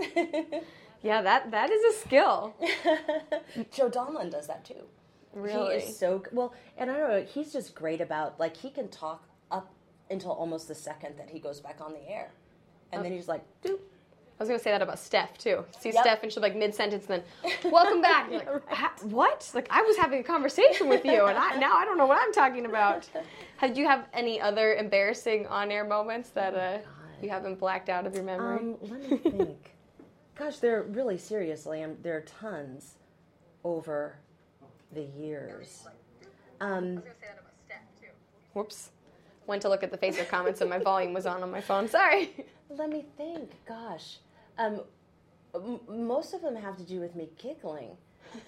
[1.02, 2.54] yeah, that that is a skill.
[3.72, 4.84] Joe Donlin does that too.
[5.32, 5.80] Really?
[5.80, 7.22] He is so well, and I don't know.
[7.22, 9.72] He's just great about like he can talk up
[10.10, 12.30] until almost the second that he goes back on the air,
[12.92, 15.64] and then he's like, "Doop." I was gonna say that about Steph too.
[15.78, 16.02] See Yep.
[16.02, 18.30] Steph and she'll be like mid sentence, and then welcome back.
[18.30, 19.48] Like, "Ha- what?
[19.54, 22.18] Like I was having a conversation with you, and I, now I don't know what
[22.20, 23.08] I'm talking about.
[23.58, 26.78] Had you have any other embarrassing on-air moments that uh,
[27.22, 28.58] you haven't blacked out of your memory?
[28.58, 29.72] Um, let me think.
[30.40, 32.94] Gosh, there are really seriously, um, there are tons
[33.62, 34.14] over
[34.90, 35.86] the years.
[36.62, 37.02] Um,
[38.54, 38.88] Whoops.
[39.46, 41.86] Went to look at the Facebook comments, and my volume was on on my phone.
[41.88, 42.32] Sorry.
[42.70, 43.50] let me think.
[43.68, 44.16] Gosh,
[44.56, 44.80] um,
[45.54, 47.90] m- most of them have to do with me giggling.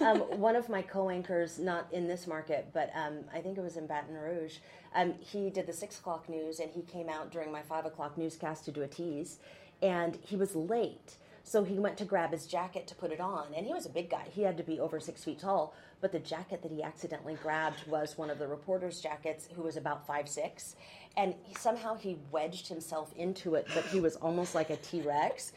[0.00, 3.76] Um, one of my co-anchors, not in this market, but um, I think it was
[3.76, 4.58] in Baton Rouge.
[4.94, 8.16] Um, he did the six o'clock news, and he came out during my five o'clock
[8.16, 9.40] newscast to do a tease,
[9.82, 11.16] and he was late.
[11.44, 13.90] So he went to grab his jacket to put it on, and he was a
[13.90, 14.24] big guy.
[14.30, 17.86] He had to be over six feet tall, but the jacket that he accidentally grabbed
[17.88, 20.76] was one of the reporter's jackets, who was about five six,
[21.16, 25.00] and he, somehow he wedged himself into it, but he was almost like a T
[25.02, 25.52] Rex.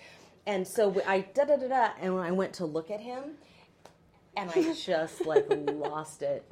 [0.47, 3.35] And so I da da da da, and when I went to look at him,
[4.35, 6.43] and I just like lost it.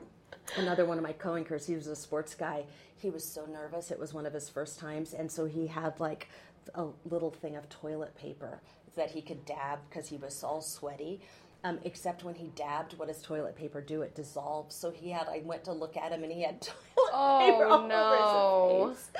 [0.58, 2.65] Another one of my co-anchors, he was a sports guy.
[2.98, 3.91] He was so nervous.
[3.91, 6.28] It was one of his first times, and so he had like
[6.76, 8.62] a little thing of toilet paper
[8.95, 11.21] that he could dab because he was all sweaty.
[11.65, 14.01] Um, except when he dabbed, what does toilet paper do?
[14.01, 14.75] It dissolves.
[14.75, 15.27] So he had.
[15.29, 16.62] I went to look at him, and he had
[16.95, 18.03] toilet Oh, paper all no.
[18.82, 19.12] over his face.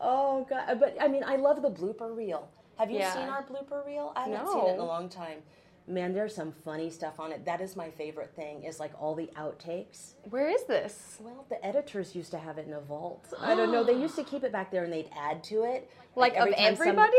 [0.00, 0.80] Oh god!
[0.80, 2.48] But I mean, I love the blooper reel.
[2.78, 3.12] Have you Yeah.
[3.12, 4.12] seen our blooper reel?
[4.16, 5.38] I haven't seen it in a long time.
[5.86, 7.44] Man, there's some funny stuff on it.
[7.44, 8.62] That is my favorite thing.
[8.64, 10.14] Is like all the outtakes.
[10.30, 11.18] Where is this?
[11.20, 13.26] Well, the editors used to have it in a vault.
[13.40, 13.84] I don't know.
[13.84, 15.90] They used to keep it back there, and they'd add to it.
[16.16, 17.16] Like, every of time some- everybody?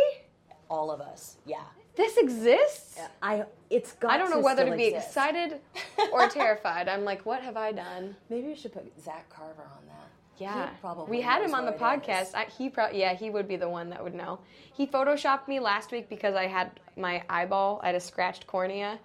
[0.69, 1.37] all of us.
[1.45, 1.61] Yeah.
[1.95, 2.99] This exists?
[3.21, 3.45] I.
[3.69, 4.11] It's got.
[4.11, 5.07] I don't know whether to be exist.
[5.09, 5.59] excited
[6.11, 6.87] or terrified.
[6.87, 8.15] I'm like, what have I done?
[8.29, 10.09] Maybe we should put Zach Carver on that.
[10.39, 12.29] Yeah, He probably we had him on the what it is.
[12.29, 12.35] podcast.
[12.35, 14.39] I, he pro- yeah, he would be the one that would know.
[14.73, 18.99] He photoshopped me last week because I had my eyeball, I had a scratched cornea,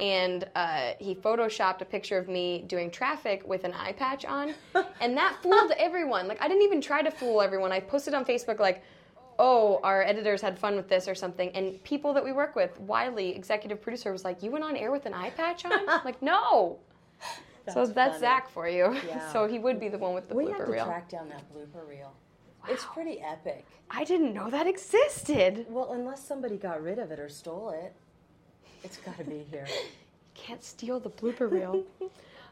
[0.00, 4.54] and uh, he photoshopped a picture of me doing traffic with an eye patch on,
[5.00, 6.26] and that fooled everyone.
[6.26, 7.70] Like I didn't even try to fool everyone.
[7.70, 8.82] I posted on Facebook like.
[9.44, 12.78] Oh, our editors had fun with this or something, and people that we work with,
[12.78, 16.04] Wiley, executive producer, was like, "You went on air with an eye patch on?" I'm
[16.04, 16.78] like, no.
[17.68, 18.20] so That's that's funny.
[18.20, 18.96] Zach for you.
[19.08, 19.32] Yeah.
[19.32, 20.84] so he would be the one with the We blooper have to reel.
[20.84, 22.12] track down that blooper reel.
[22.68, 23.64] It's pretty epic.
[23.90, 25.66] I didn't know that existed.
[25.68, 27.92] Well, unless somebody got rid of it or stole it,
[28.84, 29.66] it's got to be here.
[30.34, 31.82] Can't steal the blooper reel.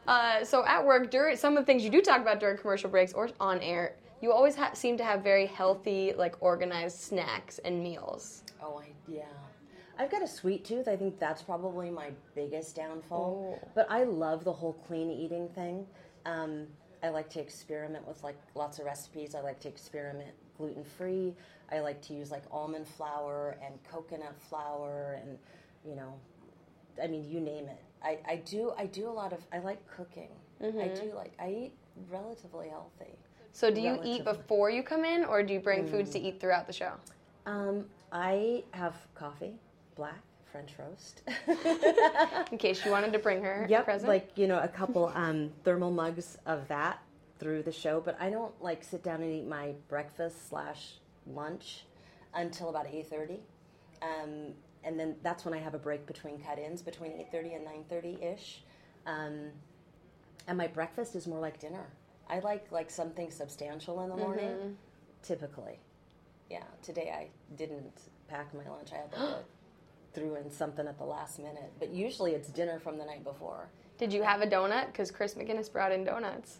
[0.07, 2.89] uh, so at work, during some of the things you do talk about during commercial
[2.89, 7.59] breaks or on air, you always ha- seem to have very healthy, like organized snacks
[7.59, 8.43] and meals.
[8.61, 9.23] Oh, I, yeah.
[9.97, 10.87] I've got a sweet tooth.
[10.87, 13.59] I think that's probably my biggest downfall.
[13.61, 13.69] Oh.
[13.75, 15.85] But I love the whole clean eating thing.
[16.25, 16.67] Um,
[17.03, 19.35] I like to experiment with like lots of recipes.
[19.35, 21.35] I like to experiment gluten free.
[21.71, 25.37] I like to use like almond flour and coconut flour and
[25.83, 26.13] you know,
[27.01, 27.81] I mean you name it.
[28.03, 30.29] I, I do I do a lot of I like cooking.
[30.63, 31.73] I do like I eat
[32.09, 33.17] relatively healthy.
[33.53, 36.25] So do you eat before you come in, or do you bring foods to Mm.
[36.25, 36.93] eat throughout the show?
[37.45, 39.53] Um, I have coffee,
[39.95, 41.21] black, French roast.
[42.51, 44.07] In case you wanted to bring her a Yep, present.
[44.09, 46.99] like you know, a couple um, thermal mugs of that
[47.39, 47.99] through the show.
[48.01, 51.85] But I don't like sit down and eat my breakfast slash lunch
[52.33, 53.39] until about eight thirty,
[54.01, 57.63] um, and then that's when I have a break between cut-ins between eight thirty and
[57.65, 58.61] nine thirty ish.
[59.05, 59.51] Um,
[60.47, 61.87] and my breakfast is more like dinner.
[62.31, 64.23] I like like something substantial in the mm-hmm.
[64.23, 64.77] morning,
[65.21, 65.79] typically.
[66.49, 68.89] Yeah, today I didn't pack my lunch.
[68.93, 69.43] I had like a,
[70.13, 73.67] threw in something at the last minute, but usually it's dinner from the night before.
[73.97, 74.87] Did you have a donut?
[74.87, 76.59] Because Chris McGinnis brought in donuts.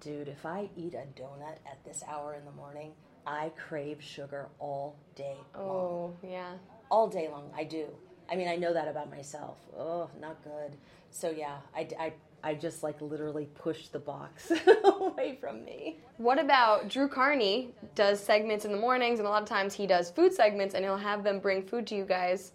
[0.00, 2.92] Dude, if I eat a donut at this hour in the morning,
[3.26, 5.64] I crave sugar all day long.
[5.64, 6.52] Oh, yeah.
[6.90, 7.86] All day long, I do.
[8.30, 9.58] I mean, I know that about myself.
[9.76, 10.76] Oh, not good.
[11.10, 14.52] So yeah, I, I, I just like literally pushed the box
[14.84, 15.98] away from me.
[16.18, 19.86] What about Drew Carney does segments in the mornings, and a lot of times he
[19.86, 22.52] does food segments, and he'll have them bring food to you guys.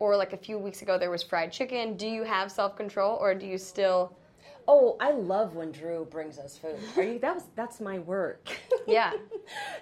[0.00, 1.96] Or like a few weeks ago, there was fried chicken.
[1.96, 4.16] Do you have self control, or do you still?
[4.66, 6.76] Oh, I love when Drew brings us food.
[6.96, 7.18] Are you?
[7.18, 8.48] That was that's my work.
[8.86, 9.12] Yeah.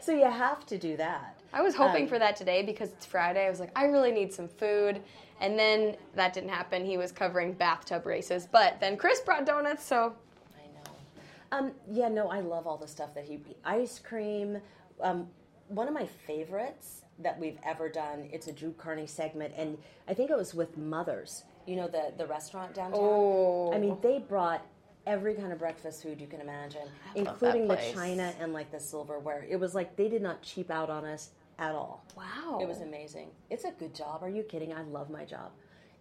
[0.01, 1.37] so you have to do that.
[1.53, 3.45] I was hoping Um, for that today because it's Friday.
[3.45, 5.01] I was like, I really need some food.
[5.42, 6.87] And then that didn't happen.
[6.87, 8.48] He was covering bathtub races.
[8.50, 10.14] But then Chris brought donuts, so
[10.57, 11.59] I know.
[11.59, 14.59] Um, yeah, no, I love all the stuff that he ice cream.
[15.00, 15.26] Um,
[15.66, 18.28] one of my favorites that we've ever done.
[18.33, 19.76] It's a Drew Carney segment, and
[20.09, 21.42] I think it was with Mothers.
[21.66, 23.00] You know the the restaurant downtown.
[23.00, 23.72] Oh.
[23.72, 24.64] I mean, they brought
[25.07, 28.78] every kind of breakfast food you can imagine, that including the china and like the
[28.78, 29.44] silverware.
[29.48, 31.31] It was like they did not cheap out on us
[31.62, 32.05] at all.
[32.16, 32.59] wow.
[32.61, 33.31] It was amazing.
[33.51, 34.22] It's a good job.
[34.22, 34.72] Are you kidding?
[34.72, 35.51] I love my job.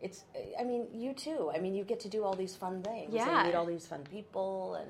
[0.02, 0.24] It's.
[0.60, 1.52] I mean, you too.
[1.54, 3.14] I mean, you get to do all these fun things.
[3.14, 3.40] Yeah.
[3.40, 4.90] And meet all these fun people, and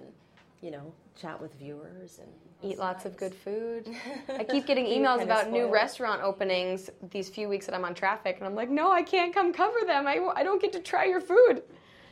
[0.62, 2.31] you know, chat with viewers and
[2.63, 3.89] Eat lots of good food.
[4.29, 8.38] I keep getting emails about new restaurant openings these few weeks that I'm on traffic,
[8.38, 10.05] and I'm like, no, I can't come cover them.
[10.05, 11.63] I, I don't get to try your food.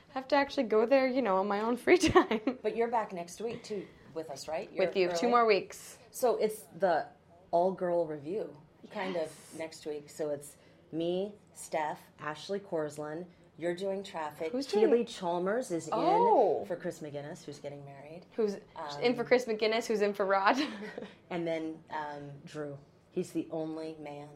[0.09, 2.41] I have to actually go there, you know, on my own free time.
[2.63, 3.83] But you're back next week too
[4.15, 4.69] with us, right?
[4.73, 5.97] You're With you, two more weeks.
[6.09, 7.05] So it's the
[7.51, 8.49] all girl review
[8.91, 9.29] kind Yes.
[9.53, 10.09] of next week.
[10.09, 10.55] So it's
[10.91, 13.25] me, Steph, Ashley Korslien.
[13.57, 14.51] You're doing traffic.
[14.53, 16.61] Who's Keely doing- Chalmers is Oh.
[16.61, 18.21] in for Chris McGinnis, who's getting married.
[18.35, 19.85] Who's Um, in for Chris McGinnis?
[19.85, 20.57] Who's in for Rod?
[21.29, 22.77] And then um, Drew.
[23.11, 24.29] He's the only man.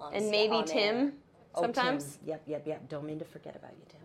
[0.00, 0.96] On and maybe Tim.
[0.96, 1.12] air.
[1.54, 2.28] Oh, sometimes Tim.
[2.28, 2.88] Yep, yep, yep.
[2.88, 4.00] Don't mean to forget about you, Tim.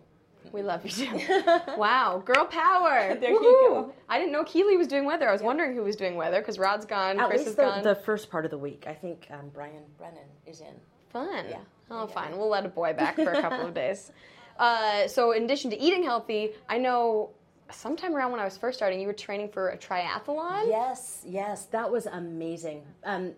[0.52, 1.20] We love you too.
[1.76, 3.16] wow, girl power!
[3.20, 3.92] There you go.
[4.08, 5.28] I didn't know Keely was doing weather.
[5.28, 7.62] I was wondering who was doing weather because Rod's gone, At Chris is least the,
[7.64, 7.82] gone.
[7.82, 8.84] the first part of the week.
[8.86, 10.74] I think um, Brian Brennan is in.
[11.10, 11.44] Fun.
[11.48, 11.58] Yeah.
[11.90, 12.14] Oh, Yeah.
[12.14, 12.36] fine.
[12.36, 14.12] We'll let a boy back for a couple of days.
[14.58, 17.30] Uh, so, in addition to eating healthy, I know
[17.70, 20.68] sometime around when I was first starting, you were training for a triathlon.
[20.68, 22.82] Yes, yes, that was amazing.
[23.04, 23.32] Um,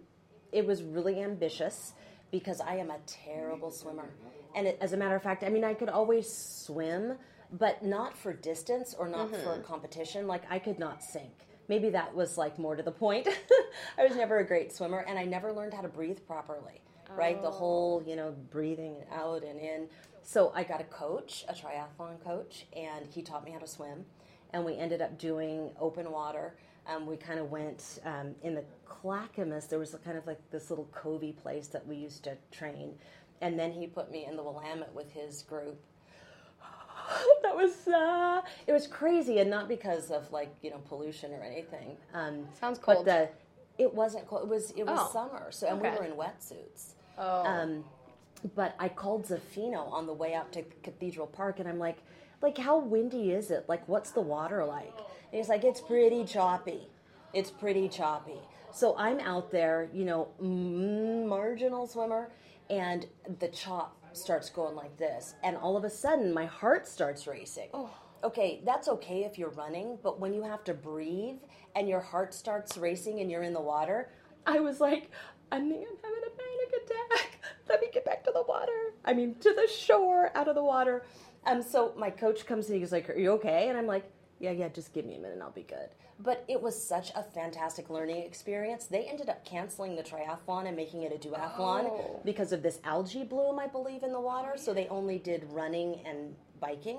[0.53, 1.95] it was really ambitious
[2.33, 4.11] because I am a terrible swimmer.
[4.57, 7.15] And it, as a matter of fact, I mean, I could always swim,
[7.53, 9.63] but not for distance or not for mm-hmm.
[9.63, 10.27] competition.
[10.27, 11.47] Like, I could not sink.
[11.69, 13.29] Maybe that was like more to the point.
[13.99, 16.81] I was never a great swimmer, and I never learned how to breathe properly.
[17.15, 19.89] Right, the whole you know breathing out and in.
[20.23, 24.07] So I got a coach, a triathlon coach, and he taught me how to swim
[24.53, 26.55] and we ended up doing open water.
[26.87, 29.67] Um, we kind of went um, in the Clackamas.
[29.69, 32.95] There was kind of like this little covey place that we used to train,
[33.41, 35.81] and then he put me in the Willamette with his group.
[37.43, 41.43] that was uh, it was crazy, and not because of like you know pollution or
[41.43, 41.97] anything.
[42.15, 43.07] Um, Sounds But cold.
[43.07, 43.29] the
[43.79, 44.43] it wasn't cold.
[44.43, 46.95] It was it was Oh, summer, so and we were in wetsuits.
[47.19, 47.45] Oh.
[47.45, 47.85] Um,
[48.57, 51.99] but I called Zaffino on the way out to Cathedral Park, and I'm like,
[52.43, 53.65] like how windy is it?
[53.69, 54.95] Like, what's the water like?
[54.97, 56.89] And he's like, it's pretty choppy.
[57.33, 58.41] It's pretty choppy.
[58.73, 62.31] So I'm out there, you know, marginal swimmer,
[62.71, 63.07] and
[63.39, 67.69] the chop starts going like this, and all of a sudden my heart starts racing.
[67.73, 67.91] Oh.
[68.25, 71.39] Okay, that's okay if you're running, but when you have to breathe
[71.75, 74.11] and your heart starts racing and you're in the water,
[74.47, 75.11] I was like,
[75.51, 77.41] I think I'm having a panic attack.
[77.69, 78.95] Let me get back to the water.
[79.05, 81.05] I mean, to the shore, out of the water.
[81.47, 83.69] Um, so my coach comes in, he's like, Are you okay?
[83.69, 84.05] And I'm like,
[84.39, 85.89] Yeah, yeah, just give me a minute and I'll be good.
[86.21, 88.85] But it was such a fantastic learning experience.
[88.85, 92.21] They ended up canceling the triathlon and making it a duathlon Oh.
[92.25, 94.53] because of this algae bloom, I believe, in the water.
[94.57, 96.99] So they only did running and biking.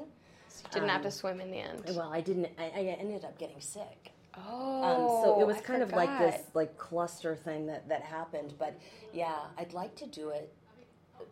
[0.71, 1.84] Didn't have to swim in the end.
[1.95, 4.12] Well, I didn't, I, I ended up getting sick.
[4.36, 4.84] Oh.
[4.84, 8.53] Um, so it was I kind of like this like cluster thing that that happened.
[8.58, 8.77] But
[9.13, 10.51] yeah, I'd like to do it.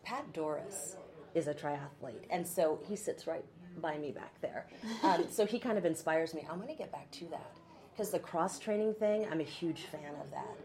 [0.04, 0.96] Pat Dooris
[1.34, 3.44] is a triathlete, and so he sits right
[3.78, 4.66] by me back there.
[5.02, 6.46] Um, so he kind of inspires me.
[6.50, 7.56] I'm going to get back to that
[7.92, 10.56] because the cross training thing, I'm a huge fan of that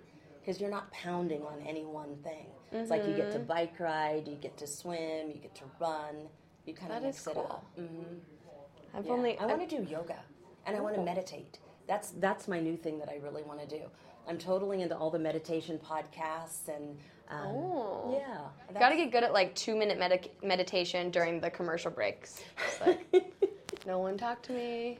[0.41, 2.47] because you're not pounding on any one thing.
[2.71, 3.39] It's like you get Mm-hmm.
[3.39, 6.27] to bike ride, you get to swim, you get to run.
[6.65, 7.47] You kind of That mix is it cool.
[7.49, 7.65] up.
[8.93, 9.11] I've Yeah.
[9.13, 9.37] only.
[9.37, 10.19] I want to do yoga
[10.65, 11.59] and I want to meditate.
[11.87, 13.83] That's that's my new thing that I really want to do.
[14.27, 16.97] I'm totally into all the meditation podcasts and
[17.29, 18.19] um, Oh.
[18.19, 18.79] yeah.
[18.79, 22.43] Got to get good at like two minute medi- meditation during the commercial breaks.
[22.85, 23.33] Like,
[23.87, 24.99] no one talk to me.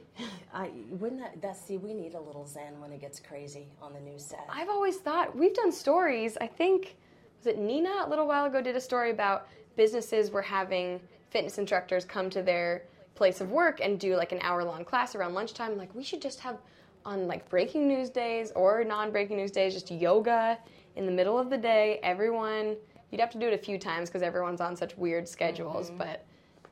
[0.52, 3.92] I wouldn't that that see we need a little zen when it gets crazy on
[3.92, 4.46] the news set.
[4.48, 6.36] I've always thought we've done stories.
[6.40, 6.96] I think
[7.38, 11.58] was it Nina a little while ago did a story about businesses were having fitness
[11.58, 12.82] instructors come to their
[13.14, 15.76] place of work and do like an hour long class around lunchtime.
[15.76, 16.56] Like we should just have
[17.04, 20.58] on like breaking news days or non breaking news days just yoga
[20.98, 22.00] in the middle of the day.
[22.02, 22.76] Everyone
[23.10, 25.98] you'd have to do it a few times because everyone's on such weird schedules, mm-hmm.
[25.98, 26.26] but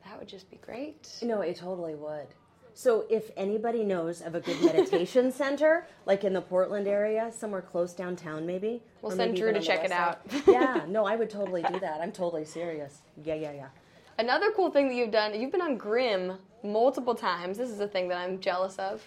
[0.05, 1.17] that would just be great.
[1.21, 2.27] No, it totally would.
[2.73, 7.61] So if anybody knows of a good meditation center, like in the Portland area, somewhere
[7.61, 10.21] close downtown, maybe We'll send maybe Drew to check it out.
[10.47, 12.01] yeah, no, I would totally do that.
[12.01, 13.01] I'm totally serious.
[13.23, 13.67] Yeah, yeah, yeah.
[14.19, 17.57] Another cool thing that you've done, you've been on Grimm multiple times.
[17.57, 19.03] This is a thing that I'm jealous of.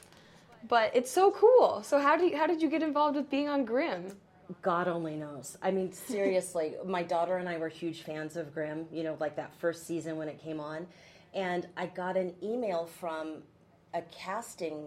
[0.69, 1.83] But it's so cool.
[1.85, 4.17] So how did you, how did you get involved with being on Grimm?
[4.63, 5.57] God only knows.
[5.63, 9.37] I mean, seriously, my daughter and I were huge fans of Grimm, you know, like
[9.37, 10.87] that first season when it came on.
[11.35, 13.43] And I got an email from
[13.95, 14.87] a casting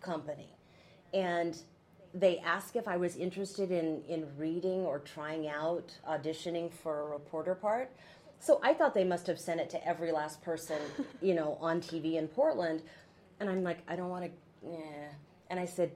[0.00, 0.56] company.
[1.12, 1.60] And
[2.14, 7.04] they asked if I was interested in, in reading or trying out auditioning for a
[7.06, 7.90] reporter part.
[8.40, 10.78] So I thought they must have sent it to every last person,
[11.22, 12.82] you know, on TV in Portland.
[13.38, 14.30] And I'm like, I don't want to,
[14.66, 15.08] yeah.
[15.50, 15.92] And I said,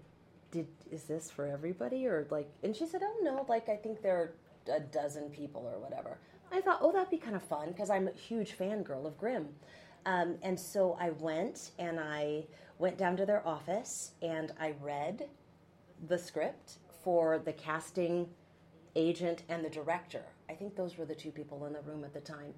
[0.55, 4.03] did is this for everybody or like and she said oh no like i think
[4.03, 4.35] there are
[4.77, 6.19] a dozen people or whatever
[6.53, 9.49] i thought oh that'd be kind of fun because i'm a huge fangirl of grimm
[10.07, 12.45] um, and so i went and i
[12.79, 15.29] went down to their office and i read
[16.09, 18.29] the script for the casting
[18.97, 22.15] agent and the director i think those were the two people in the room at
[22.15, 22.55] the time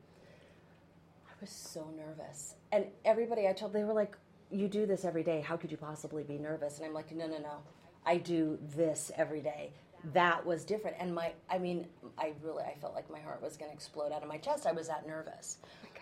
[1.28, 2.54] I was so nervous.
[2.72, 4.16] And everybody I told, they were like,
[4.50, 5.40] You do this every day.
[5.42, 6.78] How could you possibly be nervous?
[6.78, 7.58] And I'm like, No, no, no.
[8.06, 9.72] I do this every day.
[10.12, 10.96] That was different.
[11.00, 14.12] And my, I mean, I really, I felt like my heart was going to explode
[14.12, 14.66] out of my chest.
[14.66, 15.58] I was that nervous.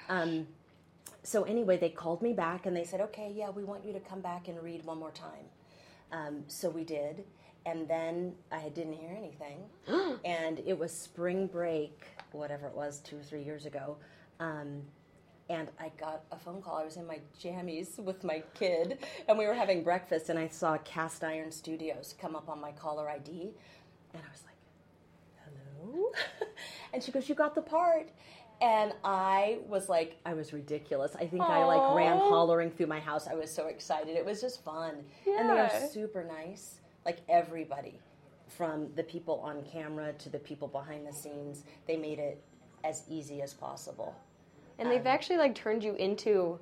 [0.08, 0.46] um,
[1.22, 4.00] so anyway, they called me back and they said, Okay, yeah, we want you to
[4.00, 5.46] come back and read one more time.
[6.12, 7.24] Um, so we did.
[7.66, 10.18] And then I didn't hear anything.
[10.24, 13.96] and it was spring break, whatever it was, two or three years ago.
[14.38, 14.82] Um,
[15.48, 16.76] and I got a phone call.
[16.76, 20.48] I was in my jammies with my kid, and we were having breakfast, and I
[20.48, 23.52] saw Cast Iron Studios come up on my caller ID,
[24.12, 24.56] and I was like,
[25.44, 26.12] "Hello,"
[26.92, 28.10] and she goes, "You got the part."
[28.60, 31.16] And I was like, I was ridiculous.
[31.16, 33.26] I think I like ran hollering through my house.
[33.26, 34.16] I was so excited.
[34.16, 35.04] It was just fun.
[35.26, 36.80] And they were super nice.
[37.04, 37.98] Like everybody,
[38.48, 42.42] from the people on camera to the people behind the scenes, they made it
[42.84, 44.14] as easy as possible.
[44.78, 46.58] And they've actually like turned you into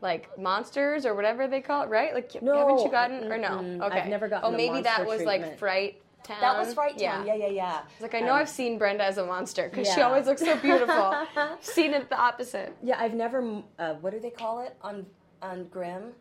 [0.00, 2.12] like monsters or whatever they call it, right?
[2.14, 3.84] Like No, haven't you gotten or no?
[3.86, 4.00] Okay.
[4.00, 5.58] I've never gotten Oh, maybe that was like.
[5.58, 6.40] Fright Town.
[6.40, 7.24] That was Fright Town.
[7.24, 7.80] Yeah, yeah, yeah.
[7.92, 10.42] It's like I know Um, I've seen Brenda as a monster because she always looks
[10.42, 11.24] so beautiful.
[11.60, 12.76] Seen it the opposite.
[12.82, 13.62] Yeah, I've never.
[13.78, 15.06] Uh, what do they call it on
[15.40, 16.12] on Grimm?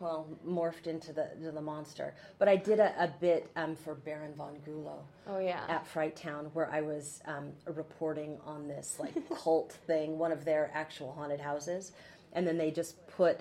[0.00, 2.14] Well, morphed into the to the monster.
[2.38, 4.98] But I did a, a bit um, for Baron von Goolo
[5.28, 5.64] Oh yeah.
[5.68, 10.44] at Fright Town where I was um, reporting on this like cult thing, one of
[10.44, 11.92] their actual haunted houses.
[12.32, 13.40] and then they just put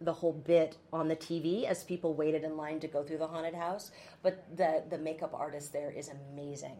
[0.00, 3.26] the whole bit on the TV as people waited in line to go through the
[3.26, 3.90] haunted house.
[4.22, 6.76] But the the makeup artist there is amazing.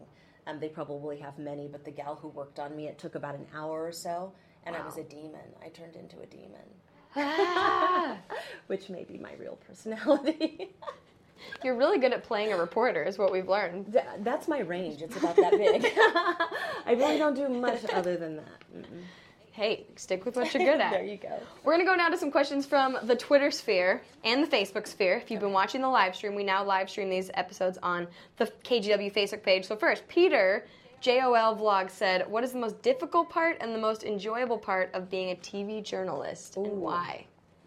[0.47, 3.35] Um, they probably have many, but the gal who worked on me, it took about
[3.35, 4.33] an hour or so,
[4.65, 5.47] and I was a demon.
[5.63, 6.67] I turned into a demon,
[7.15, 8.17] Ah,
[8.67, 10.69] which may be my real personality.
[11.63, 13.91] you're really good at playing a reporter, is what we've learned.
[13.91, 15.01] Th- That's my range.
[15.01, 15.83] It's about that big.
[15.95, 18.61] I really don't do much other than that.
[18.75, 19.03] Mm-mm.
[19.51, 20.91] Hey, stick with what you're good at.
[20.91, 21.37] there you go.
[21.65, 24.87] We're going to go now to some questions from the Twitter sphere and the Facebook
[24.87, 25.17] sphere.
[25.17, 28.07] If you've been watching the live stream, we now live stream these episodes on
[28.37, 29.65] the KGW Facebook page.
[29.67, 30.65] So, first, Peter,
[31.01, 35.09] JOL Vlog, said, What is the most difficult part and the most enjoyable part of
[35.09, 37.25] being a TV journalist and why?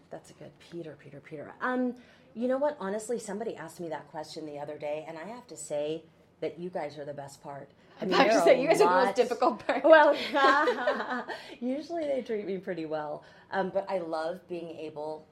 [0.09, 1.51] That's a good Peter, Peter, Peter.
[1.61, 1.95] Um,
[2.35, 2.77] you know what?
[2.79, 6.03] Honestly, somebody asked me that question the other day, and I have to say
[6.41, 7.69] that you guys are the best part.
[8.01, 9.83] I mean, I have to say, you guys are the most difficult part.
[9.85, 10.15] Well,
[11.59, 15.25] usually they treat me pretty well, um, but I love being able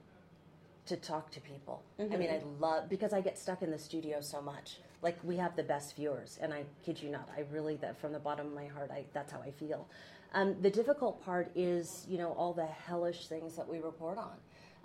[0.85, 1.83] to talk to people.
[1.99, 4.79] I mean, I love because I get stuck in the studio so much.
[5.01, 8.11] Like we have the best viewers, and I kid you not, I really that from
[8.13, 9.87] the bottom of my heart, I that's how I feel.
[10.33, 14.31] Um, the difficult part is, you know, all the hellish things that we report on.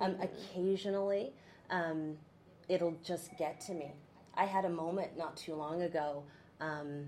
[0.00, 1.32] Um, Occasionally,
[1.70, 2.16] um,
[2.68, 3.92] it'll just get to me.
[4.34, 6.24] I had a moment not too long ago.
[6.60, 7.06] Um,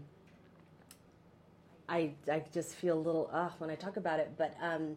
[1.88, 4.96] I, I just feel a little ugh when I talk about it, but um,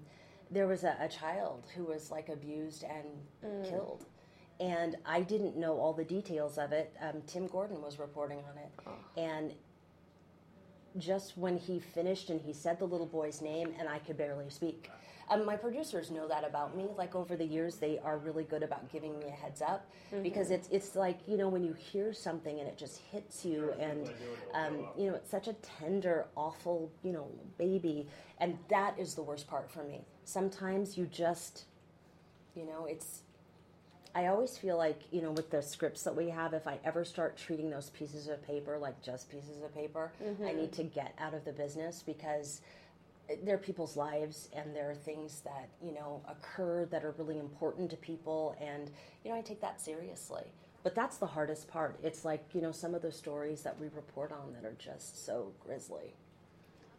[0.52, 4.06] there was a, a child who was like abused and killed.
[4.62, 6.96] And I didn't know all the details of it.
[7.02, 8.72] Um, Tim Gordon was reporting on it.
[9.18, 9.54] And
[10.98, 14.50] just when he finished and he said the little boy's name, and I could barely
[14.50, 14.90] speak.
[15.30, 16.88] Um, my producers know that about me.
[16.98, 19.90] Like over the years, they are really good about giving me a heads up
[20.22, 23.74] because it's it's like you know when you hear something and it just hits you,
[23.80, 24.10] and
[24.54, 28.08] um, you know it's such a tender, awful you know baby,
[28.40, 30.02] and that is the worst part for me.
[30.26, 31.64] Sometimes you just,
[32.54, 33.22] you know, it's
[34.14, 37.06] I always feel like, you know, with the scripts that we have, if I ever
[37.06, 40.58] start treating those pieces of paper like just pieces of paper, I mm-hmm.
[40.58, 42.62] need to get out of the business because
[43.44, 47.90] they're people's lives and there are things that, you know, occur that are really important
[47.92, 48.56] to people.
[48.60, 48.92] And,
[49.24, 50.44] you know, I take that seriously.
[50.84, 51.98] But that's the hardest part.
[52.04, 55.26] It's like, you know, some of the stories that we report on that are just
[55.26, 56.16] so grisly.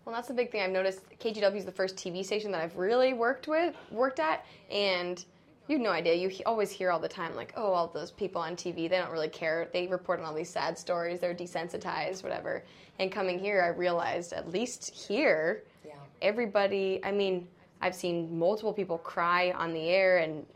[0.04, 1.00] Well, that's the big thing I've noticed.
[1.20, 5.24] KGW is the first TV station that I've really worked with, worked at, and
[5.68, 6.14] you have no idea.
[6.14, 8.98] You he- always hear all the time, like, oh, all those people on TV, they
[8.98, 9.68] don't really care.
[9.72, 11.20] They report on all these sad stories.
[11.20, 12.64] They're desensitized, whatever.
[12.98, 15.94] And coming here, I realized, at least here, Yeah.
[16.20, 17.48] everybody, I mean,
[17.80, 20.46] I've seen multiple people cry on the air and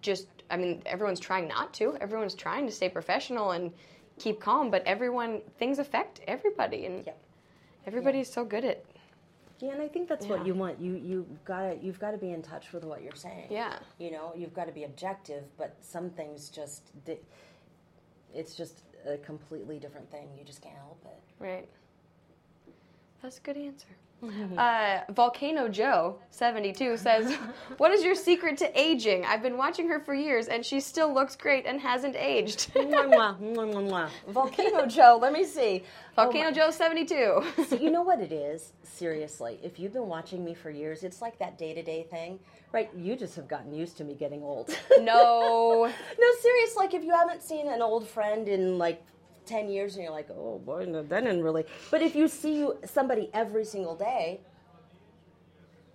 [0.00, 1.96] just, I mean, everyone's trying not to.
[2.00, 3.72] Everyone's trying to stay professional and
[4.18, 6.86] keep calm, but everyone, things affect everybody.
[6.86, 7.18] And Yep.
[7.86, 8.84] everybody is so good at
[9.64, 10.32] Yeah, and I think that's Yeah.
[10.36, 10.78] what you want.
[10.78, 13.46] You you gotta you've got to be in touch with what you're saying.
[13.50, 13.78] Yeah.
[13.98, 16.92] You know, you've got to be objective, but some things just
[18.34, 20.28] it's just a completely different thing.
[20.36, 21.20] You just can't help it.
[21.38, 21.68] Right.
[23.22, 23.96] That's a good answer.
[24.54, 27.34] Uh, Volcano Joe, 72, says,
[27.78, 29.24] What is your secret to aging?
[29.24, 32.70] I've been watching her for years and she still looks great and hasn't aged.
[34.28, 35.82] Volcano Joe, let me see.
[36.14, 37.42] Volcano Joe, 72.
[37.66, 38.72] So you know what it is?
[38.84, 42.38] Seriously, if you've been watching me for years, it's like that day to day thing,
[42.72, 42.90] right?
[42.96, 44.68] You just have gotten used to me getting old.
[45.00, 45.90] no.
[46.18, 46.76] no, serious.
[46.76, 49.02] Like if you haven't seen an old friend in like
[49.46, 51.64] ten years, and you're like, oh boy, no, that didn't really.
[51.90, 54.40] But if you see you somebody every single day,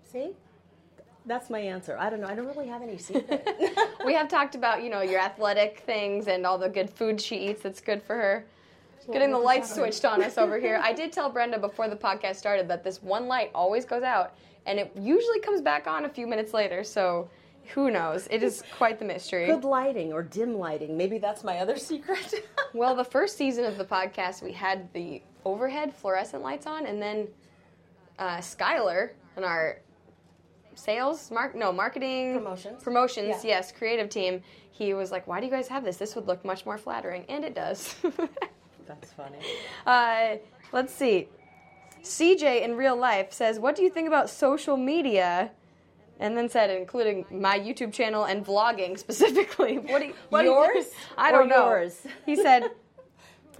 [0.03, 0.31] see,
[1.25, 1.97] that's my answer.
[1.99, 2.27] I don't know.
[2.27, 3.47] I don't really have any secret.
[4.05, 7.35] We have talked about, you know, your athletic things and all the good food she
[7.35, 8.45] eats that's good for her.
[9.11, 10.79] Getting the lights switched on us over here.
[10.81, 14.35] I did tell Brenda before the podcast started that this one light always goes out
[14.65, 17.29] and it usually comes back on a few minutes later, so
[17.73, 18.27] who knows?
[18.31, 19.45] It is quite the mystery.
[19.47, 20.97] Good lighting or dim lighting.
[20.97, 22.33] Maybe that's my other secret.
[22.73, 27.01] Well, the first season of the podcast, we had the overhead fluorescent lights on, and
[27.01, 27.27] then
[28.17, 29.79] uh, Skylar and our
[30.75, 32.83] sales, mark no marketing Promotions.
[32.83, 33.57] promotions, Yeah.
[33.57, 34.41] yes, creative team.
[34.71, 35.97] He was like, "Why do you guys have this?
[35.97, 37.95] This would look much more flattering," and it does.
[38.87, 39.37] that's funny.
[39.85, 40.37] uh,
[40.71, 41.27] let's see.
[42.01, 45.51] CJ in real life says, "What do you think about social media?"
[46.19, 49.77] And then said, including my YouTube channel and vlogging specifically.
[49.91, 50.13] What do you?
[50.29, 50.85] What do you- Yours
[51.17, 51.65] I don't know.
[51.69, 52.05] yours?
[52.25, 52.71] He said,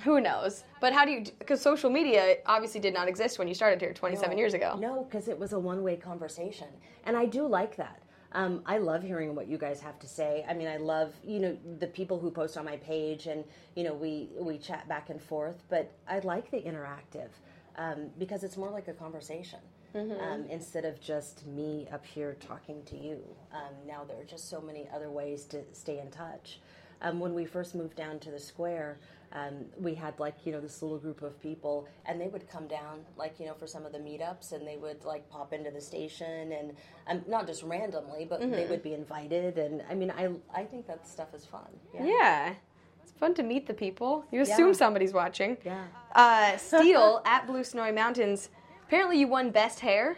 [0.03, 1.24] "Who knows?" But how do you?
[1.39, 4.78] Because social media obviously did not exist when you started here 27 years ago.
[4.80, 6.68] No, because it was a one way conversation.
[7.05, 8.01] And I do like that.
[8.34, 10.45] Um, I love hearing what you guys have to say.
[10.47, 13.43] I mean, I love, you know, the people who post on my page and,
[13.76, 17.30] you know, we, we chat back and forth, but I like the interactive
[17.76, 19.57] um, because it's more like a conversation.
[19.95, 23.19] Um, instead of just me up here talking to you.
[23.53, 26.59] Um, now there are just so many other ways to stay in touch.
[27.01, 28.99] Um, when we first moved down to the square,
[29.31, 32.67] um, we had like you know this little group of people, and they would come
[32.67, 35.71] down like you know for some of the meetups, and they would like pop into
[35.71, 36.75] the station, and
[37.07, 39.57] um, not just randomly, but they would be invited.
[39.57, 41.69] And I mean, I I think that stuff is fun.
[41.93, 42.53] Yeah.
[43.01, 44.25] It's fun to meet the people.
[44.31, 44.73] You assume Yeah.
[44.73, 45.57] somebody's watching.
[45.63, 45.85] Yeah.
[46.15, 48.49] Uh, Steele at Blue Snowy Mountains.
[48.89, 50.17] Apparently, you won best hair.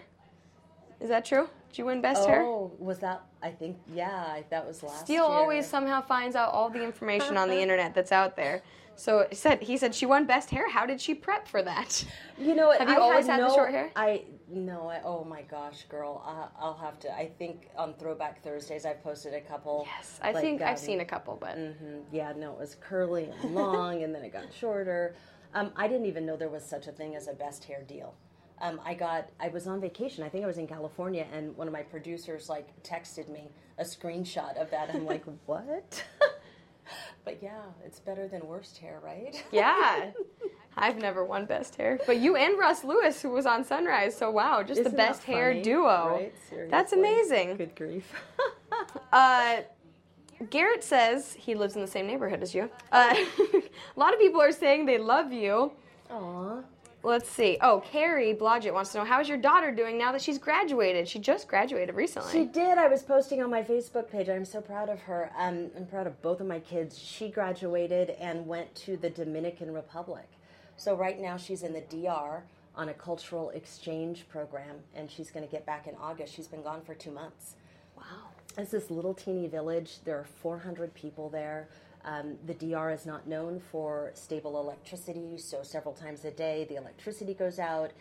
[1.02, 1.50] Is that true?
[1.68, 2.44] Did you win best hair?
[2.44, 3.22] Oh, was that?
[3.44, 5.10] I think yeah, that was last.
[5.10, 5.20] Year.
[5.20, 5.38] Steele year.
[5.40, 8.62] always somehow finds out all the information on the internet that's out there.
[8.96, 10.70] So he said he said she won best hair.
[10.70, 12.06] How did she prep for that?
[12.38, 13.92] You know, Have you I always had the no, short hair?
[13.94, 14.88] I no.
[14.88, 17.14] I, oh my gosh, girl, uh, I'll have to.
[17.14, 19.86] I think on Throwback Thursdays, I posted a couple.
[19.98, 23.34] Yes, I like, think I've seen a couple, but mm-hmm, Yeah, no, it was curly
[23.42, 25.14] and long, and then it got shorter.
[25.54, 28.16] Um, I didn't even know there was such a thing as a best hair deal.
[28.62, 29.30] Um, I got.
[29.40, 30.24] I was on vacation.
[30.24, 33.50] I think I was in California, and one of my producers like texted me
[33.80, 34.92] a screenshot of that.
[34.94, 36.04] I'm like, what?
[37.26, 39.44] but yeah, it's better than worst hair, right?
[39.52, 40.12] yeah.
[40.78, 44.32] I've never won best hair, but you and Russ Lewis, who was on Sunrise, so
[44.32, 45.64] wow, just the Isn't that best hair funny?
[45.64, 46.08] duo.
[46.52, 46.70] Right?
[46.70, 47.58] That's amazing.
[47.58, 48.14] Good grief.
[49.12, 49.58] Uh,
[50.50, 52.70] Garrett says he lives in the same neighborhood as you.
[52.92, 55.74] Uh, a lot of people are saying they love you.
[56.10, 56.62] Aw.
[57.04, 57.58] Let's see.
[57.62, 61.08] Oh, Carrie Blodgett wants to know how's your daughter doing now that she's graduated?
[61.08, 62.32] She just graduated recently.
[62.32, 62.78] She did.
[62.78, 64.30] I was posting on my Facebook page.
[64.30, 65.32] I'm so proud of her.
[65.36, 67.00] Um, I'm proud of both of my kids.
[67.00, 70.28] She graduated and went to the Dominican Republic.
[70.78, 72.44] So right now she's in the DR
[72.76, 76.34] on a cultural exchange program, and she's going to get back in August.
[76.34, 77.56] She's been gone for two months.
[77.98, 78.04] wow.
[78.58, 80.00] It's this little teeny village.
[80.04, 81.70] There are 400 people there.
[82.04, 86.76] Um, the DR is not known for stable electricity, so several times a day the
[86.76, 87.92] electricity goes out.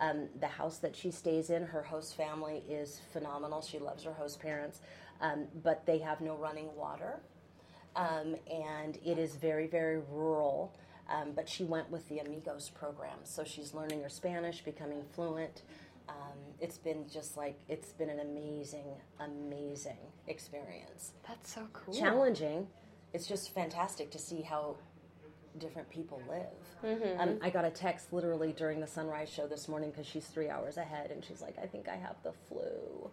[0.00, 3.60] Um, the house that she stays in, her host family is phenomenal.
[3.60, 4.80] She loves her host parents,
[5.20, 7.20] um, but they have no running water.
[7.96, 10.72] Um, and it is very, very rural.
[11.10, 15.62] Um, but she went with the Amigos program, so she's learning her Spanish, becoming fluent.
[16.08, 18.86] Um, it's been just like it's been an amazing,
[19.18, 19.98] amazing
[20.28, 21.12] experience.
[21.26, 21.94] That's so cool.
[21.94, 22.68] Challenging.
[23.12, 24.76] It's just fantastic to see how
[25.58, 26.46] different people live.
[26.84, 27.20] Mm-hmm.
[27.20, 30.48] Um, I got a text literally during the sunrise show this morning because she's three
[30.48, 33.10] hours ahead, and she's like, "I think I have the flu."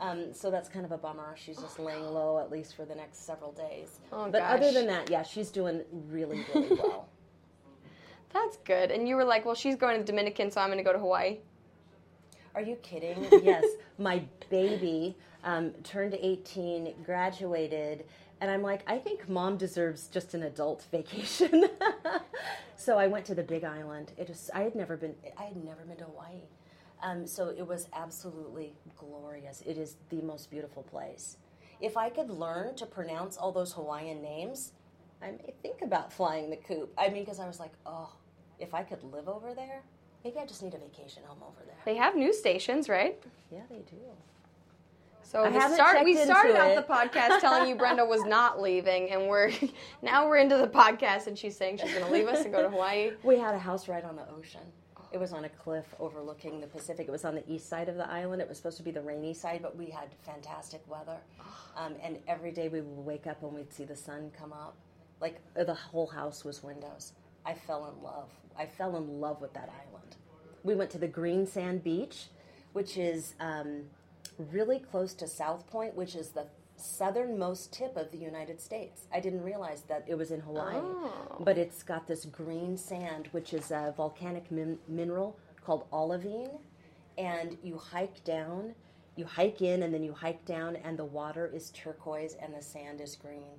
[0.00, 1.34] Um, so that's kind of a bummer.
[1.36, 3.98] She's just laying low at least for the next several days.
[4.12, 7.08] Oh, but other than that, yeah, she's doing really, really well.
[8.32, 8.90] That's good.
[8.90, 10.92] And you were like, well, she's going to the Dominican, so I'm going to go
[10.92, 11.38] to Hawaii.
[12.54, 13.26] Are you kidding?
[13.42, 13.64] yes,
[13.98, 18.04] my baby um, turned 18, graduated,
[18.40, 21.68] and I'm like, I think mom deserves just an adult vacation.
[22.76, 24.12] so I went to the Big Island.
[24.16, 24.50] It is.
[24.54, 25.14] I had never been.
[25.36, 26.42] I had never been to Hawaii.
[27.02, 29.62] Um, so it was absolutely glorious.
[29.64, 31.36] It is the most beautiful place.
[31.80, 34.72] If I could learn to pronounce all those Hawaiian names,
[35.22, 36.92] I may think about flying the coop.
[36.98, 38.10] I mean, because I was like, oh,
[38.58, 39.82] if I could live over there,
[40.24, 41.76] maybe I just need a vacation home over there.
[41.84, 43.22] They have news stations, right?
[43.52, 43.96] Yeah, they do.
[45.28, 49.28] So the start, we started out the podcast telling you Brenda was not leaving, and
[49.28, 49.52] we're
[50.02, 52.62] now we're into the podcast, and she's saying she's going to leave us and go
[52.62, 53.10] to Hawaii.
[53.22, 54.62] We had a house right on the ocean.
[55.12, 57.08] It was on a cliff overlooking the Pacific.
[57.08, 58.40] It was on the east side of the island.
[58.40, 61.18] It was supposed to be the rainy side, but we had fantastic weather.
[61.76, 64.74] Um, and every day we would wake up and we'd see the sun come up.
[65.20, 67.12] Like uh, the whole house was windows.
[67.46, 68.30] I fell in love.
[68.58, 70.16] I fell in love with that island.
[70.64, 72.30] We went to the Green Sand Beach,
[72.72, 73.84] which is um,
[74.38, 79.06] really close to South Point, which is the southernmost tip of the United States.
[79.12, 81.36] I didn't realize that it was in Hawaii, Oh.
[81.40, 86.58] but it's got this green sand, which is a volcanic min- mineral called olivine,
[87.16, 88.74] and you hike down.
[89.16, 92.62] You hike in and then you hike down, and the water is turquoise and the
[92.62, 93.58] sand is green.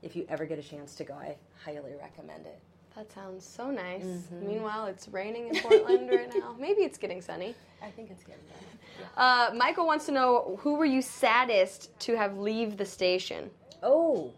[0.00, 2.60] If you ever get a chance to go, I highly recommend it.
[2.96, 4.02] That sounds so nice.
[4.04, 4.46] Mm-hmm.
[4.46, 6.54] Meanwhile, it's raining in Portland right now.
[6.60, 7.54] Maybe it's getting sunny.
[7.82, 9.08] I think it's getting better.
[9.16, 13.50] Uh, Michael wants to know who were you saddest to have leave the station?
[13.82, 14.32] Oh,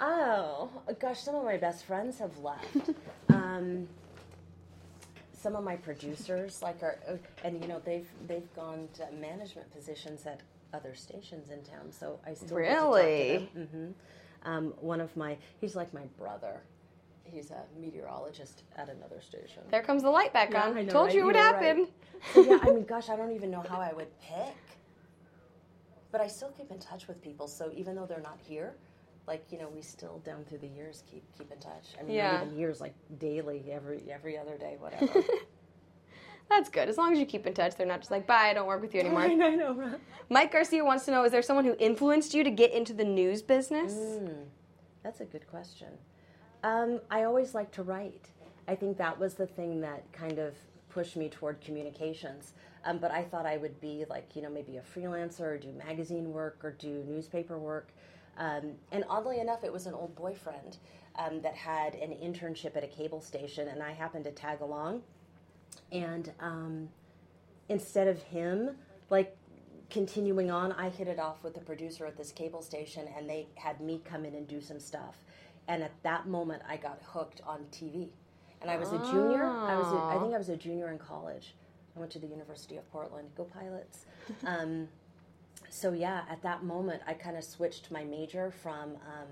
[0.00, 1.20] oh, gosh!
[1.20, 2.90] Some of my best friends have left.
[3.28, 3.86] um,
[5.32, 9.70] some of my producers, like, are, uh, and you know, they've they've gone to management
[9.74, 10.40] positions at
[10.72, 11.90] other stations in town.
[11.90, 13.50] So I still Really?
[13.54, 13.90] hmm
[14.44, 16.60] Um, one of my, he's like my brother.
[17.32, 19.62] He's a meteorologist at another station.
[19.70, 20.76] There comes the light back Yeah, on.
[20.76, 21.14] I know, Told right?
[21.14, 21.88] you it would You were happen.
[22.34, 24.54] So yeah, I mean, gosh, I don't even know how I would pick.
[26.12, 27.46] But I still keep in touch with people.
[27.46, 28.74] So even though they're not here,
[29.26, 31.94] like you know, we still down through the years keep keep in touch.
[31.98, 32.32] I mean, Yeah.
[32.32, 35.22] not even years, like daily, every every other day, whatever.
[36.48, 36.88] That's good.
[36.88, 38.80] As long as you keep in touch, they're not just like, bye, I don't work
[38.82, 39.20] with you anymore.
[39.22, 39.94] I know, I know.
[40.30, 43.04] Mike Garcia wants to know Is there someone who influenced you to get into the
[43.04, 43.92] news business?
[43.94, 44.46] Mm.
[45.04, 45.88] That's a good question.
[46.62, 48.28] Um, I always like to write.
[48.68, 50.54] I think that was the thing that kind of
[50.90, 52.52] pushed me toward communications.
[52.84, 55.72] Um, but I thought I would be like, you know, maybe a freelancer or do
[55.72, 57.92] magazine work or do newspaper work.
[58.38, 60.78] Um, and oddly enough, it was an old boyfriend
[61.16, 65.02] um, that had an internship at a cable station, and I happened to tag along.
[65.92, 66.88] And um,
[67.68, 68.76] instead of him,
[69.10, 69.36] like
[69.90, 73.48] continuing on, I hit it off with the producer at this cable station, and they
[73.56, 75.16] had me come in and do some stuff.
[75.70, 78.08] And at that moment, I got hooked on TV.
[78.60, 79.44] And I was a junior.
[79.44, 81.54] I was, a, I think I was a junior in college.
[81.96, 83.28] I went to the University of Portland.
[83.36, 84.04] Go Pilots!
[84.44, 84.88] Um,
[85.70, 89.28] so yeah, at that moment, I kind of switched my major from um,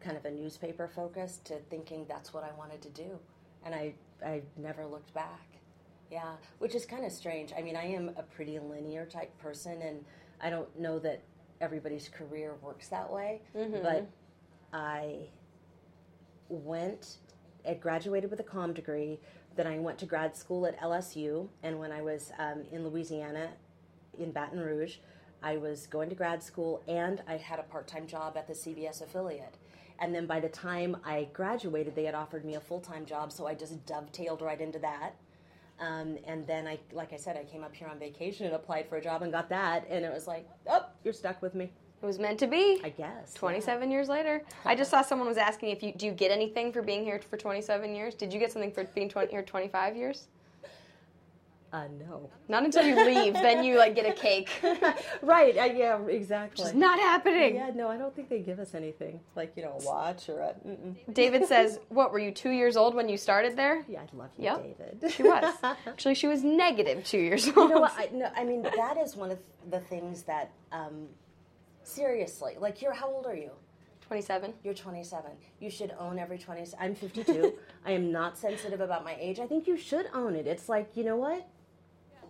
[0.00, 3.18] kind of a newspaper focus to thinking that's what I wanted to do,
[3.64, 5.46] and I I never looked back.
[6.10, 7.52] Yeah, which is kind of strange.
[7.56, 10.04] I mean, I am a pretty linear type person, and
[10.42, 11.22] I don't know that
[11.62, 13.40] everybody's career works that way.
[13.82, 14.06] But
[14.72, 15.28] I
[16.48, 17.18] went,
[17.68, 19.20] I graduated with a comm degree.
[19.56, 23.50] Then I went to grad school at LSU, and when I was um, in Louisiana,
[24.18, 24.96] in Baton Rouge,
[25.42, 29.02] I was going to grad school, and I had a part-time job at the CBS
[29.02, 29.56] affiliate.
[30.00, 33.46] And then by the time I graduated, they had offered me a full-time job, so
[33.46, 35.14] I just dovetailed right into that.
[35.80, 38.88] Um, and then I, like I said, I came up here on vacation and applied
[38.88, 41.72] for a job and got that, and it was like, oh, you're stuck with me.
[42.02, 42.80] It was meant to be.
[42.84, 43.32] I guess.
[43.34, 44.42] 27 years later.
[44.66, 47.18] I just saw someone was asking if you do you get anything for being here
[47.18, 48.14] for 27 years?
[48.14, 50.28] Did you get something for being 20 here 25 years?
[51.72, 52.30] Uh, no.
[52.46, 54.48] Not until you leave, then you like get a cake.
[55.22, 55.56] right.
[55.58, 55.98] Uh, yeah.
[56.06, 56.66] Exactly.
[56.66, 57.56] It's not happening.
[57.56, 57.70] yeah.
[57.74, 60.54] No, I don't think they give us anything like you know a watch or a.
[60.64, 60.94] Mm-mm.
[61.12, 64.30] David says, "What were you 2 years old when you started there?" Yeah, I love
[64.38, 64.62] you, Yep.
[64.78, 65.12] David.
[65.12, 65.52] She was.
[65.86, 67.56] Actually, she was negative 2 years old.
[67.56, 67.92] you know what?
[67.96, 69.38] I, no, I mean that is one of
[69.70, 70.50] the things that.
[70.70, 71.08] Um,
[71.84, 73.50] seriously, like you're how old are you?
[74.06, 74.52] 27.
[74.62, 75.30] You're 27.
[75.60, 76.66] You should own every 20.
[76.78, 77.54] I'm 52.
[77.86, 79.38] I am not sensitive about my age.
[79.38, 80.46] I think you should own it.
[80.46, 81.46] It's like you know what?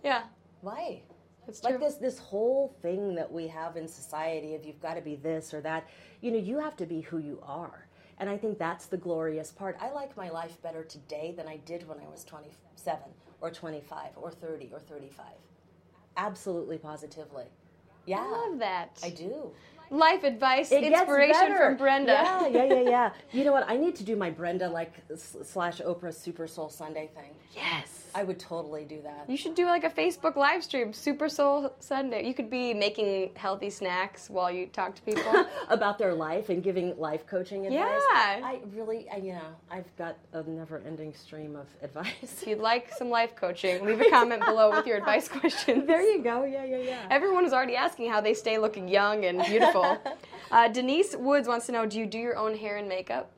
[0.03, 0.23] Yeah.
[0.61, 1.01] Why?
[1.45, 1.71] True.
[1.71, 5.15] like this this whole thing that we have in society of you've got to be
[5.15, 5.87] this or that
[6.21, 7.87] you know you have to be who you are
[8.17, 11.57] and i think that's the glorious part i like my life better today than i
[11.57, 12.99] did when i was 27
[13.41, 15.25] or 25 or 30 or 35
[16.17, 17.45] absolutely positively
[18.05, 18.99] yeah I love that.
[19.03, 19.51] i do
[19.91, 22.11] Life advice, it inspiration from Brenda.
[22.11, 23.11] Yeah, yeah, yeah, yeah.
[23.31, 23.69] You know what?
[23.69, 27.35] I need to do my Brenda like slash Oprah Super Soul Sunday thing.
[27.55, 28.01] Yes.
[28.15, 29.29] I would totally do that.
[29.29, 32.25] You should do like a Facebook live stream, Super Soul Sunday.
[32.25, 35.45] You could be making healthy snacks while you talk to people.
[35.69, 37.81] about their life and giving life coaching advice.
[38.13, 38.39] Yeah.
[38.41, 42.13] I really, I, you know, I've got a never-ending stream of advice.
[42.21, 45.85] if you'd like some life coaching, leave a comment below with your advice questions.
[45.85, 46.45] there you go.
[46.45, 47.07] Yeah, yeah, yeah.
[47.11, 49.99] Everyone is already asking how they stay looking young and beautiful.
[50.51, 53.29] uh, Denise Woods wants to know Do you do your own hair and makeup?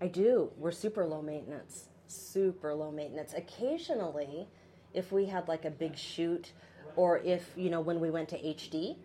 [0.00, 0.52] I do.
[0.56, 1.88] We're super low maintenance.
[2.14, 3.34] Super low maintenance.
[3.34, 4.46] Occasionally,
[4.92, 6.52] if we had like a big shoot,
[6.96, 8.96] or if you know when we went to HD,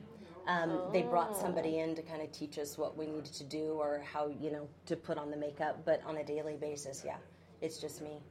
[0.47, 3.73] um, they brought somebody in to kind of teach us what we needed to do
[3.73, 5.81] or how you know to put on the makeup.
[5.85, 7.17] But on a daily basis, yeah,
[7.61, 8.21] it's just me.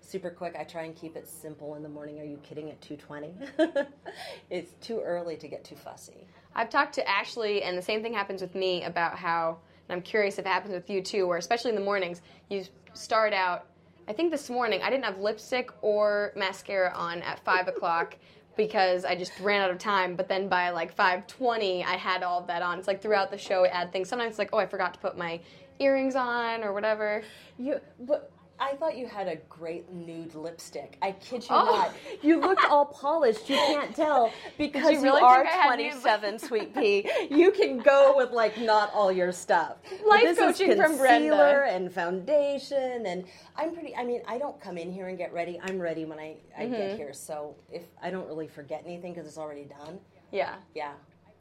[0.00, 0.56] Super quick.
[0.58, 2.20] I try and keep it simple in the morning.
[2.20, 2.70] Are you kidding?
[2.70, 3.34] At two twenty,
[4.50, 6.26] it's too early to get too fussy.
[6.54, 9.58] I've talked to Ashley, and the same thing happens with me about how,
[9.88, 12.64] and I'm curious if it happens with you too, where especially in the mornings, you
[12.94, 13.66] start out.
[14.08, 18.16] I think this morning I didn't have lipstick or mascara on at five o'clock
[18.56, 20.16] because I just ran out of time.
[20.16, 22.78] But then by like five twenty, I had all of that on.
[22.78, 24.08] It's like throughout the show, I add things.
[24.08, 25.40] Sometimes it's like, oh, I forgot to put my
[25.78, 27.22] earrings on or whatever.
[27.58, 30.98] You, but I thought you had a great nude lipstick.
[31.00, 31.64] I kid you Oh.
[31.64, 31.94] not.
[32.22, 33.48] You looked all polished.
[33.48, 37.08] You can't tell because you, really are had nude- 27, sweet pea.
[37.30, 39.76] You can go with like not all your stuff.
[40.06, 41.28] Life this is coaching from Brenda.
[41.30, 43.24] concealer and foundation, and
[43.56, 43.94] I'm pretty.
[43.94, 45.60] I mean, I don't come in here and get ready.
[45.62, 46.72] I'm ready when I, I Mm-hmm.
[46.72, 47.12] get here.
[47.12, 49.98] So if I don't really forget anything because it's already done.
[50.32, 50.56] Yeah.
[50.74, 50.92] Yeah,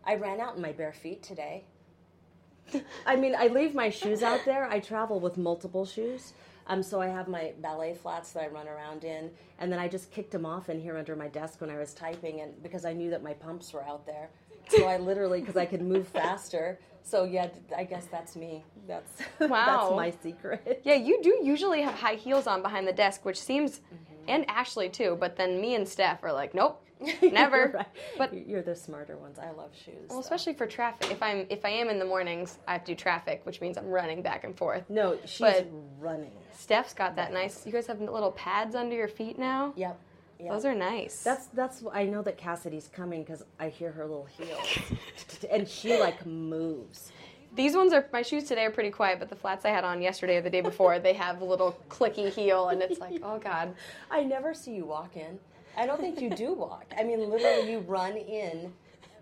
[0.06, 1.66] I ran out in my bare feet today.
[3.06, 4.66] I mean, I leave my shoes out there.
[4.70, 6.34] I travel with multiple shoes.
[6.68, 9.88] Um, so I have my ballet flats that I run around in, and then I
[9.88, 12.84] just kicked them off in here under my desk when I was typing, and because
[12.86, 14.30] I knew that my pumps were out there,
[14.70, 16.78] so I literally because I could move faster.
[17.04, 18.66] So yeah, I guess that's me.
[18.86, 19.48] That's Wow.
[19.66, 20.82] that's my secret.
[20.84, 24.14] Yeah, you do usually have high heels on behind the desk, which seems, Mm-hmm.
[24.28, 25.16] and Ashley too.
[25.18, 26.84] But then me and Steph are like, nope,
[27.22, 27.72] never.
[27.74, 27.86] Right.
[28.18, 29.40] But you're the smarter ones.
[29.40, 30.10] I love shoes.
[30.10, 30.24] well, so.
[30.24, 31.12] especially for traffic.
[31.12, 33.78] If I'm if I am in the mornings, I have to do traffic, which means
[33.78, 34.90] I'm running back and forth.
[34.90, 35.68] no, she's but-
[36.00, 36.32] running.
[36.58, 37.66] Steph's got that nice.
[37.66, 39.74] You guys have little pads under your feet now.
[39.76, 40.00] Yep.
[40.40, 40.52] Yeah.
[40.52, 41.24] Those are nice.
[41.24, 44.68] That's that's I know that Cassidy's coming because I hear her little heels,
[45.52, 47.12] and she like moves.
[47.56, 50.00] These ones are my shoes today are pretty quiet, but the flats I had on
[50.02, 53.40] yesterday or the day before, they have a little clicky heel, and it's like, oh
[53.40, 53.74] god.
[54.12, 55.40] I never see you walk in.
[55.78, 56.86] I don't think you do walk.
[56.98, 58.74] I mean, literally, you run in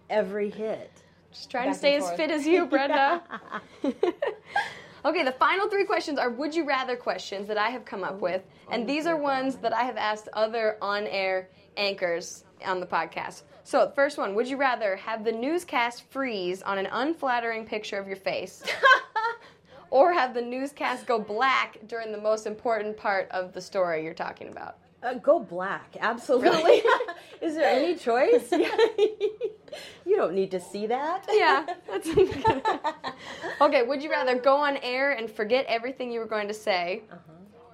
[0.09, 0.89] every hit.
[1.31, 2.15] Just trying to stay as forth.
[2.15, 3.21] fit as you, Brenda.
[3.83, 8.15] okay, the final three questions are would you rather questions that I have come up
[8.15, 8.41] oh, with.
[8.67, 12.85] Oh, and these are ones that I have asked other on air anchors on the
[12.85, 13.43] podcast.
[13.65, 17.99] So, the first one would you rather have the newscast freeze on an unflattering picture
[17.99, 18.63] of your face?
[19.89, 24.13] or have the newscast go black during the most important part of the story you're
[24.13, 24.77] talking about?
[25.05, 26.81] Uh, go black, absolutely.
[27.41, 28.51] Is there any choice?
[28.51, 31.25] you don't need to see that.
[31.31, 31.65] Yeah,
[33.61, 33.83] okay.
[33.83, 37.03] Would you rather go on air and forget everything you were going to say,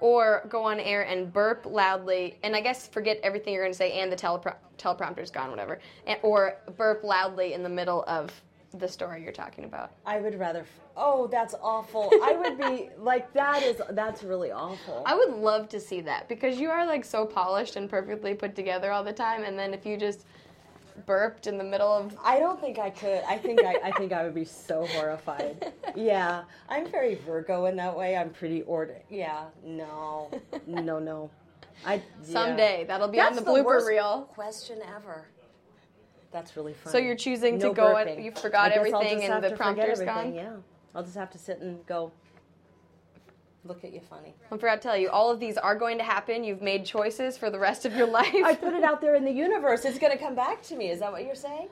[0.00, 3.78] or go on air and burp loudly, and I guess forget everything you're going to
[3.78, 8.30] say and the telepro- teleprompter's gone, whatever, and, or burp loudly in the middle of
[8.72, 9.92] the story you're talking about?
[10.06, 10.60] I would rather.
[10.60, 12.10] F- oh, that's awful.
[12.22, 13.62] I would be like that.
[13.62, 15.02] Is that's really awful.
[15.06, 18.54] I would love to see that because you are like so polished and perfectly put
[18.54, 20.24] together all the time, and then if you just
[21.06, 23.22] burped in the middle of I don't think I could.
[23.28, 25.72] I think I, I think I would be so horrified.
[25.94, 28.16] Yeah, I'm very Virgo in that way.
[28.16, 28.96] I'm pretty order.
[29.10, 30.30] Yeah, no,
[30.66, 31.30] no, no.
[31.84, 32.00] I yeah.
[32.22, 34.22] someday that'll be That's on the blooper worst reel.
[34.32, 35.26] Question ever.
[36.32, 36.92] That's really funny.
[36.92, 38.16] So you're choosing to go burping.
[38.16, 40.34] and you forgot I guess I'll everything and the prompter's gone?
[40.34, 40.52] Yeah,
[40.94, 42.10] I'll just have to sit and go.
[43.64, 44.34] Look at you funny.
[44.50, 46.42] I forgot to tell you, all of these are going to happen.
[46.42, 48.34] You've made choices for the rest of your life.
[48.44, 49.84] I put it out there in the universe.
[49.84, 50.90] It's going to come back to me.
[50.90, 51.68] Is that what you're saying?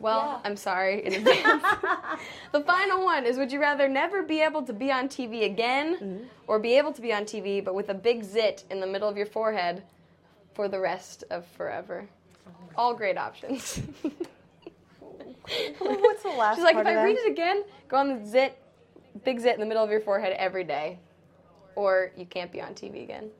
[0.00, 0.50] well, yeah.
[0.50, 1.62] I'm sorry in advance.
[2.52, 5.94] the final one is Would you rather never be able to be on TV again
[5.96, 6.24] Mm-hmm.
[6.46, 9.08] or be able to be on TV but with a big zit in the middle
[9.08, 9.82] of your forehead
[10.52, 12.06] for the rest of forever?
[12.46, 13.80] Oh All great options.
[15.78, 16.38] What's the last?
[16.38, 16.54] One?
[16.56, 17.26] She's like, if I read that?
[17.26, 18.58] it again, go on the zit,
[19.24, 20.98] big zit in the middle of your forehead every day,
[21.74, 23.30] or you can't be on TV again.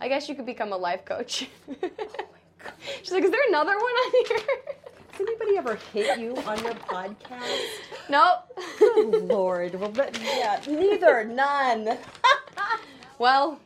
[0.00, 1.48] I guess you could become a life coach.
[2.66, 2.70] Oh
[3.02, 4.38] She's like, is there another one on here?
[5.10, 7.60] Has anybody ever hit you on your podcast?
[8.08, 8.58] nope.
[8.78, 9.74] Good Lord.
[9.74, 11.98] Well, but, yeah, neither, none.
[13.18, 13.60] well,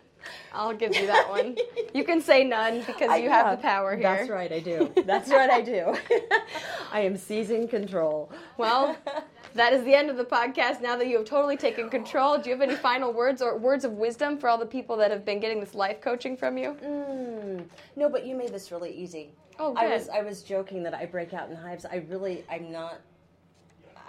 [0.52, 1.56] I'll give you that one.
[1.94, 4.02] You can say none because I- you have yeah, the power here.
[4.02, 4.92] That's right, I do.
[5.06, 5.96] That's right, I do.
[6.92, 8.30] I am seizing control.
[8.58, 8.94] Well,
[9.54, 10.80] that is the end of the podcast.
[10.82, 13.84] Now that you have totally taken control, do you have any final words or words
[13.84, 16.76] of wisdom for all the people that have been getting this life coaching from you?
[16.84, 17.64] Mm,
[17.96, 19.30] no, but you made this really easy.
[19.58, 19.94] Oh, I good.
[19.94, 21.84] was I was joking that I break out in hives.
[21.86, 23.00] I really I'm not.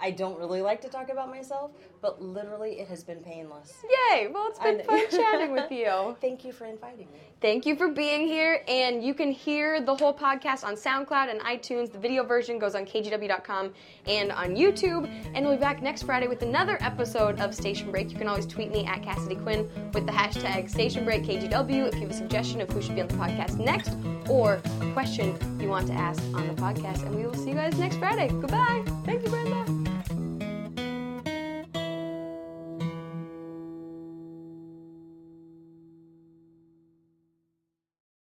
[0.00, 3.74] I don't really like to talk about myself, but literally it has been painless.
[3.84, 4.28] Yay!
[4.28, 6.16] Well, it's been fun chatting with you.
[6.20, 7.18] Thank you for inviting me.
[7.40, 8.62] Thank you for being here.
[8.68, 11.90] And you can hear the whole podcast on SoundCloud and iTunes.
[11.90, 13.72] The video version goes on kgw.com
[14.06, 15.10] and on YouTube.
[15.34, 18.10] And we'll be back next Friday with another episode of Station Break.
[18.10, 21.94] You can always tweet me at Cassidy Quinn with the hashtag Station Break KGW if
[21.94, 23.92] you have a suggestion of who should be on the podcast next
[24.28, 27.04] or a question you want to ask on the podcast.
[27.04, 28.28] And we will see you guys next Friday.
[28.28, 28.84] Goodbye.
[29.04, 29.89] Thank you, Brenda.